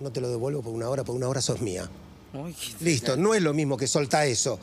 no 0.00 0.10
te 0.10 0.20
lo 0.20 0.28
devuelvo 0.28 0.62
por 0.62 0.72
una 0.72 0.88
hora, 0.88 1.04
por 1.04 1.14
una 1.14 1.28
hora 1.28 1.40
sos 1.40 1.60
mía. 1.60 1.88
Uy, 2.32 2.54
Listo, 2.80 3.16
no 3.16 3.34
es 3.34 3.42
lo 3.42 3.54
mismo 3.54 3.76
que 3.76 3.86
solta 3.86 4.26
eso. 4.26 4.58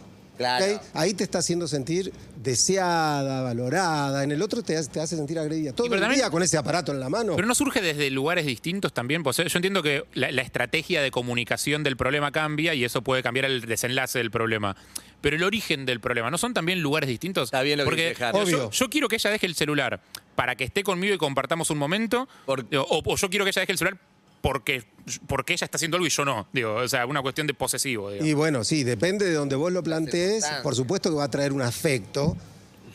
Ahí 0.93 1.13
te 1.13 1.23
está 1.23 1.39
haciendo 1.39 1.67
sentir 1.67 2.11
deseada, 2.41 3.41
valorada. 3.41 4.23
En 4.23 4.31
el 4.31 4.41
otro 4.41 4.61
te 4.61 4.77
hace, 4.77 4.89
te 4.89 4.99
hace 4.99 5.15
sentir 5.15 5.39
agredida. 5.39 5.73
Todo 5.73 5.87
el 5.93 5.99
también- 5.99 6.19
día 6.21 6.29
con 6.29 6.43
ese 6.43 6.57
aparato 6.57 6.91
en 6.91 6.99
la 6.99 7.09
mano. 7.09 7.35
Pero 7.35 7.47
no 7.47 7.55
surge 7.55 7.81
desde 7.81 8.09
lugares 8.09 8.45
distintos 8.45 8.93
también. 8.93 9.23
Pues, 9.23 9.37
yo 9.37 9.43
entiendo 9.57 9.81
que 9.83 10.05
la, 10.13 10.31
la 10.31 10.41
estrategia 10.41 11.01
de 11.01 11.11
comunicación 11.11 11.83
del 11.83 11.97
problema 11.97 12.31
cambia 12.31 12.73
y 12.73 12.83
eso 12.85 13.01
puede 13.01 13.23
cambiar 13.23 13.45
el 13.45 13.61
desenlace 13.61 14.19
del 14.19 14.31
problema. 14.31 14.75
Pero 15.21 15.35
el 15.35 15.43
origen 15.43 15.85
del 15.85 15.99
problema, 15.99 16.31
¿no 16.31 16.37
son 16.37 16.53
también 16.53 16.81
lugares 16.81 17.07
distintos? 17.07 17.45
Está 17.45 17.61
bien 17.61 17.77
lo 17.77 17.83
que 17.83 17.89
Porque 17.89 18.09
dice 18.09 18.23
Harry. 18.25 18.37
yo, 18.37 18.43
Obvio. 18.43 18.71
yo 18.71 18.89
quiero 18.89 19.07
que 19.07 19.15
ella 19.17 19.29
deje 19.29 19.45
el 19.45 19.55
celular 19.55 20.01
para 20.35 20.55
que 20.55 20.63
esté 20.63 20.83
conmigo 20.83 21.13
y 21.13 21.17
compartamos 21.17 21.69
un 21.69 21.77
momento. 21.77 22.27
Por- 22.45 22.65
o, 22.75 23.01
o 23.05 23.15
yo 23.17 23.29
quiero 23.29 23.45
que 23.45 23.49
ella 23.51 23.59
deje 23.61 23.71
el 23.73 23.77
celular 23.77 23.99
porque, 24.41 24.83
porque 25.27 25.53
ella 25.53 25.65
está 25.65 25.77
haciendo 25.77 25.97
algo 25.97 26.07
y 26.07 26.09
yo 26.09 26.25
no. 26.25 26.47
Digo, 26.51 26.75
o 26.75 26.87
sea, 26.87 27.05
una 27.05 27.21
cuestión 27.21 27.47
de 27.47 27.53
posesivo. 27.53 28.11
digo. 28.11 28.25
Y 28.25 28.33
bueno, 28.33 28.63
sí, 28.63 28.83
depende 28.83 29.25
de 29.25 29.33
donde 29.33 29.55
vos 29.55 29.71
lo 29.71 29.83
plantees. 29.83 30.45
Por 30.63 30.75
supuesto 30.75 31.09
que 31.09 31.15
va 31.15 31.25
a 31.25 31.31
traer 31.31 31.53
un 31.53 31.61
afecto 31.61 32.35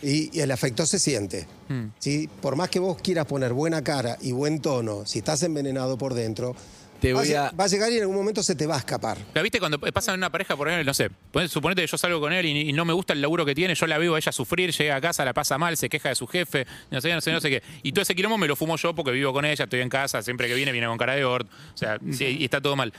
y, 0.03 0.37
y 0.37 0.41
el 0.41 0.50
afecto 0.50 0.87
se 0.87 0.99
siente. 0.99 1.47
Hmm. 1.69 1.87
¿sí? 1.99 2.29
Por 2.41 2.57
más 2.57 2.69
que 2.71 2.79
vos 2.79 2.97
quieras 3.00 3.26
poner 3.26 3.53
buena 3.53 3.83
cara 3.83 4.19
y 4.21 4.33
buen 4.33 4.61
tono, 4.61 5.07
si 5.07 5.19
estás 5.19 5.43
envenenado 5.43 5.99
por 5.99 6.15
dentro, 6.15 6.55
Te 7.00 7.12
va, 7.12 7.21
voy 7.21 7.33
a, 7.35 7.49
a- 7.49 7.50
va 7.53 7.65
a 7.65 7.67
llegar 7.67 7.93
y 7.93 7.97
en 7.97 8.03
algún 8.03 8.17
momento 8.17 8.43
se 8.43 8.55
te 8.55 8.67
va 8.67 8.76
a 8.76 8.79
escapar. 8.79 9.19
¿La 9.35 9.43
viste 9.43 9.59
cuando 9.59 9.79
pasa 9.79 10.12
en 10.12 10.19
una 10.19 10.31
pareja, 10.31 10.57
por 10.57 10.69
ejemplo, 10.69 10.85
no 10.88 10.95
sé, 10.95 11.11
ponete- 11.33 11.49
suponete 11.49 11.83
que 11.83 11.87
yo 11.88 11.99
salgo 11.99 12.21
con 12.21 12.33
él 12.33 12.47
y, 12.47 12.71
y 12.71 12.73
no 12.73 12.85
me 12.85 12.93
gusta 12.93 13.12
el 13.12 13.21
laburo 13.21 13.45
que 13.45 13.55
tiene, 13.55 13.75
yo 13.75 13.87
la 13.87 13.99
veo 13.99 14.15
a 14.15 14.19
ella 14.19 14.33
sufrir, 14.33 14.73
llega 14.73 14.97
a 14.97 15.00
casa, 15.00 15.25
la 15.25 15.35
pasa 15.35 15.59
mal, 15.59 15.76
se 15.76 15.88
queja 15.88 16.09
de 16.09 16.15
su 16.15 16.26
jefe, 16.26 16.67
no 16.91 17.00
sé, 17.00 17.12
no 17.12 17.21
sé, 17.21 17.33
no 17.33 17.41
sé 17.41 17.50
qué. 17.50 17.62
Y 17.83 17.93
todo 17.93 18.03
ese 18.03 18.15
quilombo 18.15 18.38
me 18.38 18.49
lo 18.49 18.57
fumo 18.57 18.76
yo 18.76 18.95
porque 18.95 19.11
vivo 19.12 19.33
con 19.33 19.45
ella, 19.45 19.65
estoy 19.65 19.81
en 19.81 19.88
casa, 19.88 20.23
siempre 20.23 20.49
que 20.49 20.55
viene 20.55 20.73
viene 20.73 20.87
con 20.87 20.97
cara 20.99 21.15
de 21.15 21.25
orto, 21.25 21.50
o 21.75 21.76
sea, 21.76 21.99
y, 22.03 22.25
y 22.25 22.45
está 22.45 22.61
todo 22.61 22.76
mal. 22.76 22.93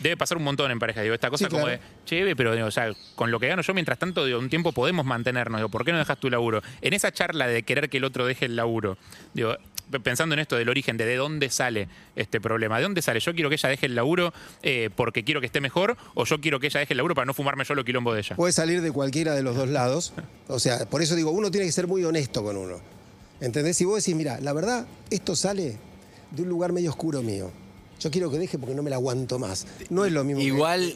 Debe 0.00 0.18
pasar 0.18 0.36
un 0.36 0.44
montón 0.44 0.70
en 0.70 0.78
pareja, 0.78 1.00
digo, 1.00 1.14
esta 1.14 1.30
cosa 1.30 1.46
Sí, 1.46 1.50
como 1.50 1.64
claro. 1.64 1.80
de, 1.80 2.04
che, 2.04 2.36
pero 2.36 2.54
digo, 2.54 2.66
o 2.66 2.70
sea, 2.70 2.92
con 3.14 3.30
lo 3.30 3.40
que 3.40 3.48
gano 3.48 3.62
yo, 3.62 3.72
mientras 3.72 3.98
tanto, 3.98 4.26
digo, 4.26 4.38
un 4.38 4.50
tiempo 4.50 4.72
podemos 4.72 5.06
mantenernos, 5.06 5.60
digo, 5.60 5.70
¿por 5.70 5.84
qué 5.84 5.92
no 5.92 5.98
dejas 5.98 6.18
tu 6.18 6.28
laburo? 6.28 6.60
En 6.82 6.92
esa 6.92 7.10
charla 7.10 7.46
de 7.46 7.62
querer 7.62 7.88
que 7.88 7.96
el 7.96 8.04
otro 8.04 8.26
deje 8.26 8.44
el 8.46 8.56
laburo, 8.56 8.98
digo, 9.32 9.56
pensando 10.00 10.34
en 10.34 10.38
esto 10.38 10.56
del 10.56 10.68
origen, 10.68 10.96
de 10.96 11.04
de 11.04 11.16
dónde 11.16 11.50
sale 11.50 11.88
este 12.16 12.40
problema, 12.40 12.76
¿de 12.78 12.84
dónde 12.84 13.02
sale? 13.02 13.20
Yo 13.20 13.34
quiero 13.34 13.48
que 13.48 13.56
ella 13.56 13.68
deje 13.68 13.86
el 13.86 13.94
laburo 13.94 14.32
eh, 14.62 14.90
porque 14.94 15.24
quiero 15.24 15.40
que 15.40 15.46
esté 15.46 15.60
mejor, 15.60 15.96
o 16.14 16.24
yo 16.24 16.40
quiero 16.40 16.60
que 16.60 16.68
ella 16.68 16.80
deje 16.80 16.94
el 16.94 16.98
laburo 16.98 17.14
para 17.14 17.26
no 17.26 17.34
fumarme 17.34 17.64
yo 17.64 17.74
lo 17.74 17.84
quilombo 17.84 18.12
de 18.14 18.20
ella. 18.20 18.36
Puede 18.36 18.52
salir 18.52 18.80
de 18.82 18.92
cualquiera 18.92 19.34
de 19.34 19.42
los 19.42 19.56
dos 19.56 19.68
lados. 19.68 20.12
O 20.48 20.58
sea, 20.58 20.86
por 20.88 21.02
eso 21.02 21.14
digo, 21.16 21.30
uno 21.30 21.50
tiene 21.50 21.66
que 21.66 21.72
ser 21.72 21.86
muy 21.86 22.04
honesto 22.04 22.42
con 22.42 22.56
uno. 22.56 22.76
¿Entendés? 23.40 23.76
Si 23.76 23.84
vos 23.84 23.96
decís, 24.02 24.14
mira, 24.14 24.40
la 24.40 24.52
verdad, 24.52 24.86
esto 25.10 25.34
sale 25.34 25.76
de 26.30 26.42
un 26.42 26.48
lugar 26.48 26.72
medio 26.72 26.90
oscuro 26.90 27.22
mío. 27.22 27.50
Yo 28.00 28.10
quiero 28.10 28.30
que 28.30 28.38
deje 28.38 28.58
porque 28.58 28.74
no 28.74 28.82
me 28.82 28.90
la 28.90 28.96
aguanto 28.96 29.38
más. 29.38 29.66
No 29.90 30.04
es 30.04 30.12
lo 30.12 30.24
mismo. 30.24 30.40
que- 30.40 30.46
Igual, 30.46 30.94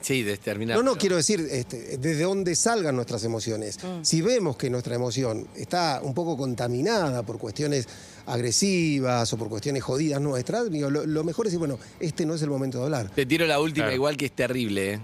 sí, 0.00 0.22
determinar. 0.22 0.76
No, 0.76 0.82
no, 0.82 0.96
quiero 0.96 1.16
decir 1.16 1.46
este, 1.50 1.96
desde 1.98 2.22
dónde 2.24 2.54
salgan 2.56 2.94
nuestras 2.96 3.24
emociones. 3.24 3.78
Si 4.02 4.20
vemos 4.22 4.56
que 4.56 4.70
nuestra 4.70 4.94
emoción 4.94 5.46
está 5.56 6.00
un 6.02 6.14
poco 6.14 6.36
contaminada 6.36 7.22
por 7.22 7.38
cuestiones 7.38 7.86
agresivas 8.26 9.32
o 9.32 9.36
por 9.38 9.48
cuestiones 9.48 9.82
jodidas 9.82 10.20
nuestras, 10.20 10.70
digo, 10.70 10.90
lo, 10.90 11.04
lo 11.06 11.24
mejor 11.24 11.46
es 11.46 11.52
decir, 11.52 11.58
bueno, 11.58 11.78
este 11.98 12.24
no 12.26 12.34
es 12.34 12.42
el 12.42 12.50
momento 12.50 12.78
de 12.78 12.84
hablar. 12.84 13.10
Te 13.10 13.26
tiro 13.26 13.46
la 13.46 13.60
última, 13.60 13.86
Claro. 13.86 13.96
igual 13.96 14.16
que 14.16 14.26
es 14.26 14.32
terrible, 14.32 14.92
¿eh? 14.94 15.00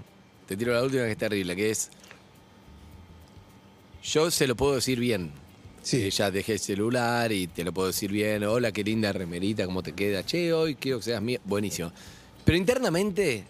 Te 0.47 0.55
tiro 0.55 0.73
la 0.73 0.81
última 0.83 1.03
que 1.03 1.11
es 1.11 1.17
terrible, 1.17 1.55
que 1.55 1.71
es. 1.71 1.89
Yo 4.03 4.31
se 4.31 4.47
lo 4.47 4.55
puedo 4.55 4.75
decir 4.75 4.99
bien. 4.99 5.31
Sí. 5.81 6.03
Eh, 6.03 6.09
ya 6.09 6.31
dejé 6.31 6.53
el 6.53 6.59
celular 6.59 7.31
y 7.31 7.47
te 7.47 7.63
lo 7.63 7.73
puedo 7.73 7.87
decir 7.87 8.11
bien. 8.11 8.43
Hola, 8.43 8.71
qué 8.71 8.83
linda 8.83 9.11
remerita, 9.11 9.65
cómo 9.65 9.83
te 9.83 9.93
queda. 9.93 10.25
Che, 10.25 10.53
hoy 10.53 10.75
quiero 10.75 10.99
que 10.99 11.05
seas 11.05 11.21
mía. 11.21 11.39
Buenísimo. 11.43 11.91
Pero 12.45 12.57
internamente 12.57 13.43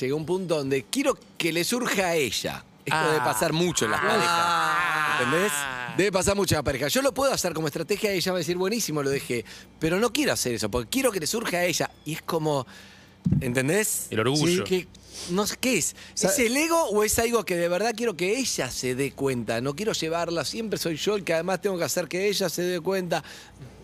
llegó 0.00 0.16
un 0.16 0.26
punto 0.26 0.56
donde 0.58 0.84
quiero 0.90 1.18
que 1.38 1.52
le 1.52 1.64
surja 1.64 2.06
a 2.08 2.14
ella. 2.14 2.64
Esto 2.84 2.98
Ah. 2.98 3.06
debe 3.08 3.18
pasar 3.20 3.52
mucho 3.52 3.86
en 3.86 3.92
las 3.92 4.00
parejas. 4.00 5.20
¿Entendés? 5.22 5.52
Debe 5.96 6.12
pasar 6.12 6.36
mucho 6.36 6.54
en 6.54 6.58
las 6.58 6.64
parejas. 6.64 6.92
Yo 6.92 7.00
lo 7.02 7.14
puedo 7.14 7.32
hacer 7.32 7.54
como 7.54 7.66
estrategia, 7.68 8.10
ella 8.12 8.32
va 8.32 8.38
a 8.38 8.40
decir, 8.40 8.56
buenísimo, 8.56 9.02
lo 9.02 9.08
dejé. 9.10 9.44
Pero 9.78 9.98
no 9.98 10.12
quiero 10.12 10.32
hacer 10.32 10.54
eso, 10.54 10.70
porque 10.70 10.90
quiero 10.90 11.10
que 11.10 11.20
le 11.20 11.26
surja 11.26 11.58
a 11.58 11.64
ella. 11.64 11.90
Y 12.04 12.14
es 12.14 12.22
como. 12.22 12.66
¿Entendés? 13.40 14.08
El 14.10 14.20
orgullo. 14.20 14.64
Que, 14.64 14.86
no 15.30 15.46
sé 15.46 15.56
qué 15.58 15.78
es. 15.78 15.96
¿Es 16.14 16.38
el 16.38 16.54
ego 16.56 16.78
o 16.90 17.04
es 17.04 17.18
algo 17.18 17.44
que 17.44 17.56
de 17.56 17.68
verdad 17.68 17.94
quiero 17.96 18.16
que 18.16 18.36
ella 18.38 18.70
se 18.70 18.94
dé 18.94 19.12
cuenta? 19.12 19.62
No 19.62 19.74
quiero 19.74 19.92
llevarla, 19.92 20.44
siempre 20.44 20.78
soy 20.78 20.96
yo 20.96 21.14
el 21.16 21.24
que 21.24 21.32
además 21.32 21.62
tengo 21.62 21.78
que 21.78 21.84
hacer 21.84 22.06
que 22.06 22.28
ella 22.28 22.50
se 22.50 22.62
dé 22.62 22.80
cuenta. 22.80 23.24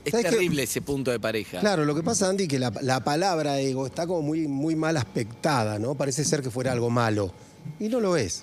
Es 0.04 0.12
terrible 0.22 0.62
ese 0.62 0.80
punto 0.82 1.10
de 1.10 1.20
pareja. 1.20 1.60
Claro, 1.60 1.84
lo 1.84 1.94
que 1.94 2.02
pasa, 2.02 2.28
Andy, 2.28 2.48
que 2.48 2.58
la, 2.58 2.72
la 2.82 3.02
palabra 3.04 3.58
ego 3.60 3.86
está 3.86 4.06
como 4.06 4.22
muy, 4.22 4.48
muy 4.48 4.74
mal 4.76 4.96
aspectada, 4.96 5.78
¿no? 5.78 5.94
Parece 5.94 6.24
ser 6.24 6.42
que 6.42 6.50
fuera 6.50 6.72
algo 6.72 6.90
malo. 6.90 7.32
Y 7.78 7.88
no 7.88 8.00
lo 8.00 8.16
es. 8.16 8.42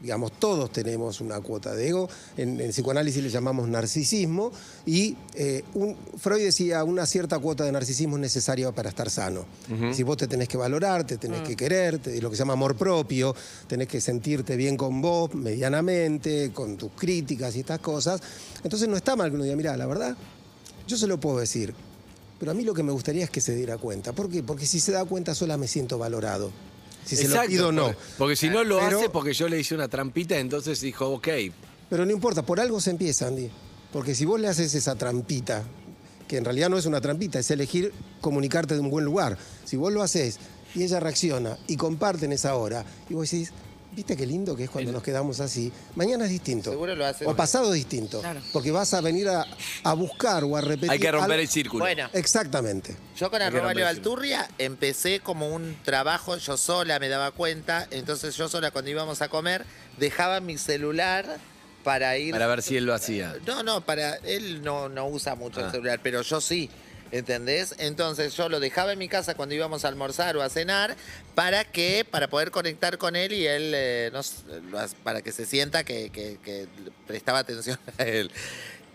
Digamos, 0.00 0.32
todos 0.38 0.70
tenemos 0.70 1.20
una 1.20 1.40
cuota 1.40 1.74
de 1.74 1.88
ego. 1.88 2.08
En, 2.36 2.60
en 2.60 2.70
psicoanálisis 2.70 3.22
le 3.22 3.28
llamamos 3.28 3.66
narcisismo. 3.68 4.52
Y 4.86 5.16
eh, 5.34 5.64
un- 5.74 5.96
Freud 6.18 6.44
decía, 6.44 6.84
una 6.84 7.06
cierta 7.06 7.38
cuota 7.40 7.64
de 7.64 7.72
narcisismo 7.72 8.16
es 8.16 8.20
necesaria 8.20 8.70
para 8.72 8.88
estar 8.90 9.10
sano. 9.10 9.44
Si 9.92 10.02
vos 10.02 10.16
te 10.16 10.28
tenés 10.28 10.48
que 10.48 10.56
valorar, 10.56 11.06
te 11.06 11.16
tenés 11.18 11.42
que 11.42 11.56
querer, 11.56 11.98
te- 11.98 12.20
lo 12.22 12.30
que 12.30 12.36
se 12.36 12.40
llama 12.40 12.52
amor 12.52 12.76
propio, 12.76 13.34
tenés 13.66 13.88
que 13.88 14.00
sentirte 14.00 14.54
bien 14.56 14.76
con 14.76 15.00
vos, 15.02 15.34
medianamente, 15.34 16.52
con 16.52 16.76
tus 16.76 16.92
críticas 16.92 17.56
y 17.56 17.60
estas 17.60 17.80
cosas. 17.80 18.20
Entonces 18.62 18.88
no 18.88 18.96
está 18.96 19.16
mal 19.16 19.30
que 19.30 19.34
uno 19.34 19.44
diga, 19.44 19.56
mira, 19.56 19.76
la 19.76 19.86
verdad, 19.86 20.16
yo 20.86 20.96
se 20.96 21.06
lo 21.06 21.18
puedo 21.18 21.38
decir. 21.38 21.74
Pero 22.38 22.50
a 22.52 22.54
mí 22.54 22.64
lo 22.64 22.74
que 22.74 22.82
me 22.82 22.92
gustaría 22.92 23.24
es 23.24 23.30
que 23.30 23.40
se 23.40 23.54
diera 23.54 23.78
cuenta. 23.78 24.12
¿Por 24.12 24.30
qué? 24.30 24.42
Porque 24.42 24.66
si 24.66 24.78
se 24.80 24.92
da 24.92 25.04
cuenta 25.04 25.34
sola 25.34 25.56
me 25.56 25.68
siento 25.68 25.96
valorado. 25.98 26.50
Si 27.04 27.16
se 27.16 27.24
lo 27.24 27.30
Exacto, 27.30 27.50
pido, 27.50 27.72
no. 27.72 27.84
Porque, 27.86 27.98
porque 28.18 28.36
si 28.36 28.48
no 28.48 28.64
lo 28.64 28.78
Pero- 28.80 28.98
hace, 28.98 29.08
porque 29.10 29.32
yo 29.32 29.48
le 29.48 29.58
hice 29.60 29.74
una 29.74 29.88
trampita, 29.88 30.36
entonces 30.38 30.80
dijo, 30.80 31.08
ok. 31.08 31.28
Pero 31.88 32.04
no 32.04 32.12
importa, 32.12 32.42
por 32.42 32.60
algo 32.60 32.80
se 32.80 32.90
empieza, 32.90 33.28
Andy. 33.28 33.48
Porque 33.92 34.14
si 34.14 34.24
vos 34.24 34.40
le 34.40 34.48
haces 34.48 34.74
esa 34.74 34.96
trampita, 34.96 35.62
que 36.28 36.36
en 36.36 36.44
realidad 36.44 36.68
no 36.68 36.76
es 36.76 36.84
una 36.86 37.00
trampita, 37.00 37.38
es 37.38 37.50
elegir 37.50 37.92
comunicarte 38.20 38.74
de 38.74 38.80
un 38.80 38.90
buen 38.90 39.04
lugar. 39.04 39.38
Si 39.64 39.76
vos 39.76 39.92
lo 39.92 40.02
haces 40.02 40.38
y 40.74 40.82
ella 40.82 40.98
reacciona 41.00 41.56
y 41.68 41.76
comparten 41.76 42.32
esa 42.32 42.56
hora, 42.56 42.84
y 43.08 43.14
vos 43.14 43.30
decís, 43.30 43.52
¿viste 43.96 44.16
qué 44.16 44.26
lindo 44.26 44.54
que 44.54 44.64
es 44.64 44.70
cuando 44.70 44.92
nos 44.92 45.02
quedamos 45.02 45.40
así? 45.40 45.72
Mañana 45.96 46.26
es 46.26 46.30
distinto. 46.30 46.70
Seguro 46.70 46.94
lo 46.94 47.04
haces. 47.06 47.26
O 47.26 47.34
pasado 47.34 47.68
es 47.70 47.74
distinto. 47.74 48.20
Claro. 48.20 48.40
Porque 48.52 48.70
vas 48.70 48.92
a 48.94 49.00
venir 49.00 49.28
a, 49.28 49.44
a 49.82 49.94
buscar 49.94 50.44
o 50.44 50.56
a 50.56 50.60
repetir. 50.60 50.90
Hay 50.90 50.98
que 50.98 51.10
romper 51.10 51.32
algo- 51.32 51.42
el 51.42 51.48
círculo. 51.48 51.82
Bueno, 51.84 52.08
Exactamente. 52.12 52.94
Yo 53.16 53.30
con 53.30 53.40
arroba 53.42 53.72
Leo. 53.74 53.88
Alturria 53.88 54.48
empecé 54.58 55.20
como 55.20 55.48
un 55.48 55.76
trabajo, 55.84 56.36
yo 56.36 56.56
sola 56.56 56.98
me 57.00 57.08
daba 57.08 57.30
cuenta, 57.32 57.88
entonces 57.90 58.36
yo 58.36 58.48
sola 58.48 58.70
cuando 58.70 58.90
íbamos 58.90 59.22
a 59.22 59.28
comer 59.28 59.64
dejaba 59.98 60.40
mi 60.40 60.58
celular 60.58 61.38
para 61.82 62.18
ir... 62.18 62.32
Para 62.32 62.46
ver 62.46 62.62
si 62.62 62.76
él 62.76 62.84
lo 62.84 62.92
hacía. 62.94 63.34
No, 63.46 63.62
no, 63.62 63.80
para 63.80 64.16
él 64.16 64.62
no, 64.62 64.88
no 64.90 65.06
usa 65.08 65.34
mucho 65.34 65.60
Ah. 65.60 65.66
el 65.66 65.70
celular, 65.70 66.00
pero 66.02 66.20
yo 66.22 66.40
sí. 66.40 66.68
¿Entendés? 67.12 67.74
Entonces 67.78 68.36
yo 68.36 68.48
lo 68.48 68.58
dejaba 68.60 68.92
en 68.92 68.98
mi 68.98 69.08
casa 69.08 69.34
cuando 69.34 69.54
íbamos 69.54 69.84
a 69.84 69.88
almorzar 69.88 70.36
o 70.36 70.42
a 70.42 70.48
cenar 70.48 70.96
para 71.34 71.64
que, 71.64 72.04
para 72.08 72.28
poder 72.28 72.50
conectar 72.50 72.98
con 72.98 73.14
él 73.16 73.32
y 73.32 73.46
él, 73.46 73.72
eh, 73.74 74.10
hace- 74.14 74.42
para 75.04 75.22
que 75.22 75.30
se 75.32 75.46
sienta 75.46 75.84
que 75.84 76.68
prestaba 77.06 77.38
atención 77.38 77.78
a 77.98 78.02
él. 78.04 78.30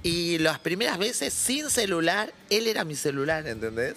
Y 0.03 0.39
las 0.39 0.58
primeras 0.58 0.98
veces 0.98 1.31
sin 1.31 1.70
celular, 1.70 2.34
él 2.50 2.65
era 2.65 2.84
mi 2.84 2.96
celular, 2.96 3.46
¿entendés? 3.46 3.96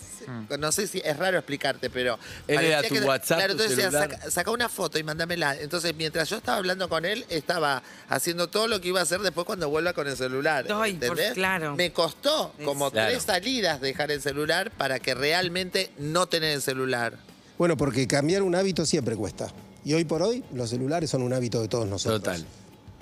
No 0.59 0.71
sé 0.71 0.87
si 0.87 1.01
es 1.03 1.17
raro 1.17 1.39
explicarte, 1.39 1.89
pero. 1.89 2.19
Él 2.47 2.61
era 2.61 2.83
tu 2.83 2.95
WhatsApp, 2.97 3.39
Claro, 3.39 3.57
tu 3.57 3.63
entonces 3.63 3.77
decía, 3.91 3.91
saca, 3.91 4.31
saca 4.31 4.51
una 4.51 4.69
foto 4.69 4.99
y 4.99 5.03
mándamela. 5.03 5.57
Entonces, 5.59 5.95
mientras 5.97 6.29
yo 6.29 6.37
estaba 6.37 6.59
hablando 6.59 6.91
con 6.91 7.07
él, 7.07 7.25
estaba 7.31 7.83
haciendo 8.09 8.49
todo 8.49 8.69
lo 8.69 8.83
que 8.83 8.89
iba 8.89 9.01
a 9.01 9.05
hacer 9.05 9.21
después 9.21 9.47
cuando 9.47 9.71
vuelva 9.71 9.95
con 9.95 10.07
el 10.07 10.17
celular. 10.17 10.67
Por- 10.67 10.87
¿entendés? 10.87 11.33
claro. 11.33 11.75
Me 11.75 11.91
costó 11.93 12.53
como 12.65 12.91
Claro. 12.91 13.11
tres 13.11 13.23
salidas 13.23 13.81
dejar 13.81 14.11
el 14.11 14.21
celular 14.21 14.71
para 14.73 14.99
que 15.01 15.15
realmente 15.15 15.91
no 15.99 16.27
tener 16.27 16.51
el 16.55 16.61
celular. 16.63 17.17
Bueno, 17.57 17.79
porque 17.79 18.07
cambiar 18.07 18.43
un 18.43 18.55
hábito 18.55 18.85
siempre 18.85 19.17
cuesta. 19.17 19.51
Y 19.87 19.95
hoy 19.95 20.05
por 20.05 20.23
hoy, 20.23 20.45
los 20.53 20.69
celulares 20.69 21.09
son 21.09 21.23
un 21.23 21.33
hábito 21.33 21.63
de 21.63 21.69
todos 21.69 21.87
nosotros. 21.89 22.21
Total. 22.23 22.45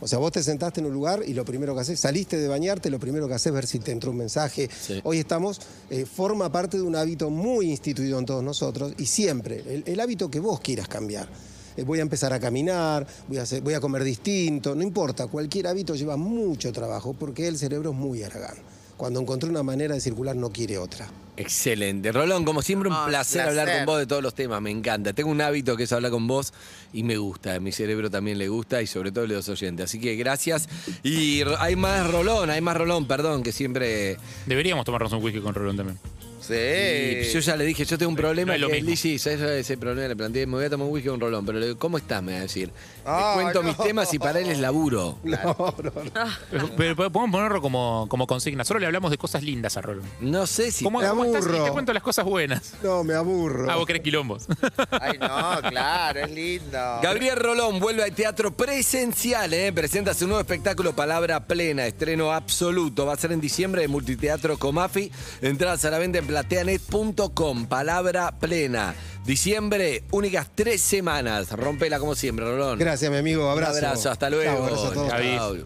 O 0.05 0.09
sea, 0.09 0.19
vos 0.19 0.33
te 0.33 0.43
sentaste 0.43 0.81
en 0.81 0.87
un 0.87 0.93
lugar 0.93 1.23
y 1.25 1.33
lo 1.33 1.45
primero 1.45 1.75
que 1.77 1.81
haces, 1.83 2.01
saliste 2.01 2.37
de 2.37 2.49
bañarte, 2.49 2.91
lo 2.91 2.99
primero 2.99 3.29
que 3.29 3.35
haces 3.35 3.47
es 3.47 3.53
ver 3.53 3.67
si 3.69 3.79
te 3.79 3.93
entró 3.93 4.11
un 4.11 4.17
mensaje. 4.17 4.69
Sí. 4.69 5.01
Hoy 5.05 5.19
estamos, 5.19 5.61
eh, 5.91 6.05
forma 6.07 6.51
parte 6.51 6.77
de 6.77 6.83
un 6.83 6.97
hábito 6.97 7.31
muy 7.31 7.71
instituido 7.71 8.19
en 8.19 8.27
todos 8.27 8.43
nosotros 8.43 8.95
y 8.99 9.07
siempre, 9.07 9.63
el, 9.67 9.85
el 9.87 10.01
hábito 10.01 10.29
que 10.29 10.41
vos 10.41 10.59
quieras 10.59 10.89
cambiar. 10.89 11.29
Eh, 11.77 11.85
voy 11.85 12.01
a 12.01 12.03
empezar 12.03 12.33
a 12.33 12.41
caminar, 12.41 13.07
voy 13.29 13.39
a, 13.39 13.43
hacer- 13.43 13.63
voy 13.63 13.75
a 13.75 13.81
comer 13.81 14.03
distinto, 14.03 14.75
no 14.75 14.83
importa, 14.83 15.29
cualquier 15.29 15.69
hábito 15.69 15.95
lleva 15.95 16.17
mucho 16.17 16.73
trabajo 16.73 17.15
porque 17.17 17.47
el 17.47 17.57
cerebro 17.57 17.91
es 17.93 17.97
muy 17.97 18.25
aragán. 18.25 18.57
Cuando 19.03 19.19
encontré 19.19 19.51
una 19.51 19.65
manera 19.65 19.97
de 19.97 20.01
circular 20.01 20.37
no 20.37 20.51
quiere 20.51 20.79
otra. 20.79 21.11
Excelente. 21.37 22.13
Rolón, 22.13 22.45
como 22.45 22.63
siempre, 22.63 22.89
un 22.89 22.95
Ah, 22.95 23.07
placer, 23.09 23.43
placer. 23.43 23.59
hablar 23.61 23.77
con 23.79 23.87
vos 23.87 23.99
de 23.99 24.07
todos 24.07 24.23
los 24.23 24.33
temas. 24.33 24.63
Me 24.63 24.71
encanta. 24.71 25.13
Tengo 25.13 25.29
un 25.29 25.41
hábito 25.41 25.77
que 25.77 25.83
es 25.83 25.93
hablar 25.93 26.13
con 26.13 26.29
vos 26.29 26.53
y 26.93 27.03
me 27.03 27.17
gusta. 27.17 27.57
A 27.57 27.59
mi 27.59 27.73
cerebro 27.73 28.13
también 28.13 28.39
le 28.39 28.47
gusta 28.47 28.81
y 28.81 28.87
sobre 28.87 29.11
todo 29.11 29.25
a 29.25 29.27
los 29.27 29.49
oyentes. 29.49 29.87
Así 29.87 29.99
que 29.99 30.15
gracias. 30.15 30.69
Y 31.03 31.43
hay 31.59 31.75
más 31.75 32.09
Rolón, 32.13 32.49
hay 32.51 32.61
más 32.61 32.77
Rolón, 32.77 33.09
perdón, 33.09 33.43
que 33.43 33.51
siempre. 33.51 34.19
Deberíamos 34.47 34.85
tomarnos 34.85 35.13
un 35.15 35.21
whisky 35.25 35.41
con 35.41 35.53
Rolón 35.53 35.77
también. 35.77 35.99
Sí. 36.43 36.55
Y 36.55 37.33
yo 37.33 37.41
ya 37.41 37.57
le 37.57 37.65
dije, 37.65 37.85
yo 37.85 37.97
tengo 37.97 38.11
un 38.11 38.17
problema. 38.17 38.49
no 38.49 38.55
es 38.55 38.61
lo 38.61 38.69
que 38.69 38.75
mismo. 38.75 38.91
Lizzy, 38.91 39.19
¿sabes 39.19 39.41
ese 39.41 39.77
problema? 39.77 40.09
Le 40.09 40.17
planteé, 40.17 40.47
me 40.47 40.55
voy 40.55 40.65
a 40.65 40.71
tomar 40.71 40.87
un 40.87 40.93
whisky 40.93 41.09
con 41.09 41.21
Rolón. 41.21 41.47
Pero 41.47 41.59
le 41.59 41.67
digo, 41.67 41.79
¿cómo 41.79 41.99
estás? 41.99 42.23
Me 42.23 42.33
va 42.33 42.39
a 42.39 42.43
decir. 42.43 42.71
Ah, 43.05 43.35
le 43.37 43.43
cuento 43.43 43.63
no. 43.63 43.69
mis 43.69 43.77
temas 43.79 44.13
y 44.13 44.19
para 44.19 44.41
él 44.41 44.49
es 44.49 44.59
laburo. 44.59 45.19
No, 45.33 45.75
no, 45.83 45.93
no. 46.05 46.31
Pero, 46.51 46.69
pero 46.77 47.11
podemos 47.11 47.31
ponerlo 47.31 47.63
como, 47.63 48.07
como 48.09 48.27
consigna. 48.27 48.65
Solo 48.65 48.81
le 48.81 48.87
hablamos 48.87 49.11
de 49.11 49.19
cosas 49.19 49.43
lindas 49.43 49.77
a 49.77 49.81
Rolón. 49.81 50.05
No 50.21 50.47
sé 50.47 50.71
si. 50.71 50.85
¿Cómo, 50.85 51.01
Me 51.01 51.09
cómo 51.09 51.25
estás? 51.25 51.45
Y 51.45 51.49
aburro. 51.49 51.65
te 51.65 51.71
cuento 51.71 51.93
las 51.93 52.03
cosas 52.03 52.25
buenas. 52.25 52.75
No, 52.83 53.03
me 53.03 53.15
aburro. 53.15 53.71
Ah, 53.71 53.77
vos 53.77 53.87
querés 53.87 54.03
quilombos. 54.03 54.47
Ay, 54.91 55.19
no, 55.19 55.69
claro, 55.69 56.21
es 56.21 56.31
lindo. 56.31 56.79
Gabriel 57.03 57.37
Rolón 57.37 57.81
vuelve 57.81 58.03
al 58.05 58.13
teatro 58.13 58.55
presencial, 58.55 59.53
¿eh? 59.55 59.73
presenta 59.73 60.13
su 60.15 60.27
nuevo 60.27 60.41
espectáculo 60.41 60.95
Palabra 60.95 61.47
Plena, 61.47 61.87
estreno 61.87 62.33
absoluto. 62.33 63.07
Va 63.07 63.15
a 63.15 63.17
ser 63.17 63.33
en 63.33 63.41
diciembre 63.41 63.83
de 63.83 63.89
Multiteatro 63.89 64.59
Comafi. 64.59 65.11
Entradas 65.41 65.85
a 65.85 65.91
la 65.91 65.99
venta 65.99 66.19
en 66.19 66.27
plateanet.com. 66.33 67.67
Palabra 67.67 68.33
Plena. 68.41 68.95
Diciembre, 69.27 70.03
únicas 70.13 70.49
tres 70.55 70.81
semanas. 70.81 71.53
Rompela 71.53 71.99
como 71.99 72.15
siempre, 72.15 72.47
Rolón. 72.47 72.79
Gracias, 72.79 73.11
mi 73.11 73.19
amigo. 73.19 73.51
Abrazo. 73.51 73.73
Un 73.73 73.85
abrazo, 73.85 74.11
hasta 74.11 74.31
luego. 74.31 74.51
Chao, 74.51 74.65
abrazo 74.65 74.89
a 74.89 74.93
todos. 74.95 75.11
Gaby. 75.11 75.37
Chao. 75.37 75.57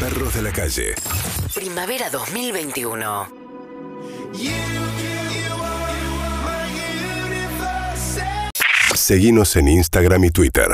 Perros 0.00 0.34
de 0.34 0.42
la 0.42 0.52
calle. 0.52 0.94
Primavera 1.54 2.08
2021. 2.08 3.28
Seguinos 8.94 9.56
en 9.56 9.68
Instagram 9.68 10.24
y 10.24 10.30
Twitter. 10.30 10.68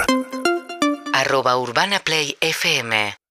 Arroba 1.13 1.59
Urbana 1.59 1.99
Play 1.99 2.37
FM 2.41 3.17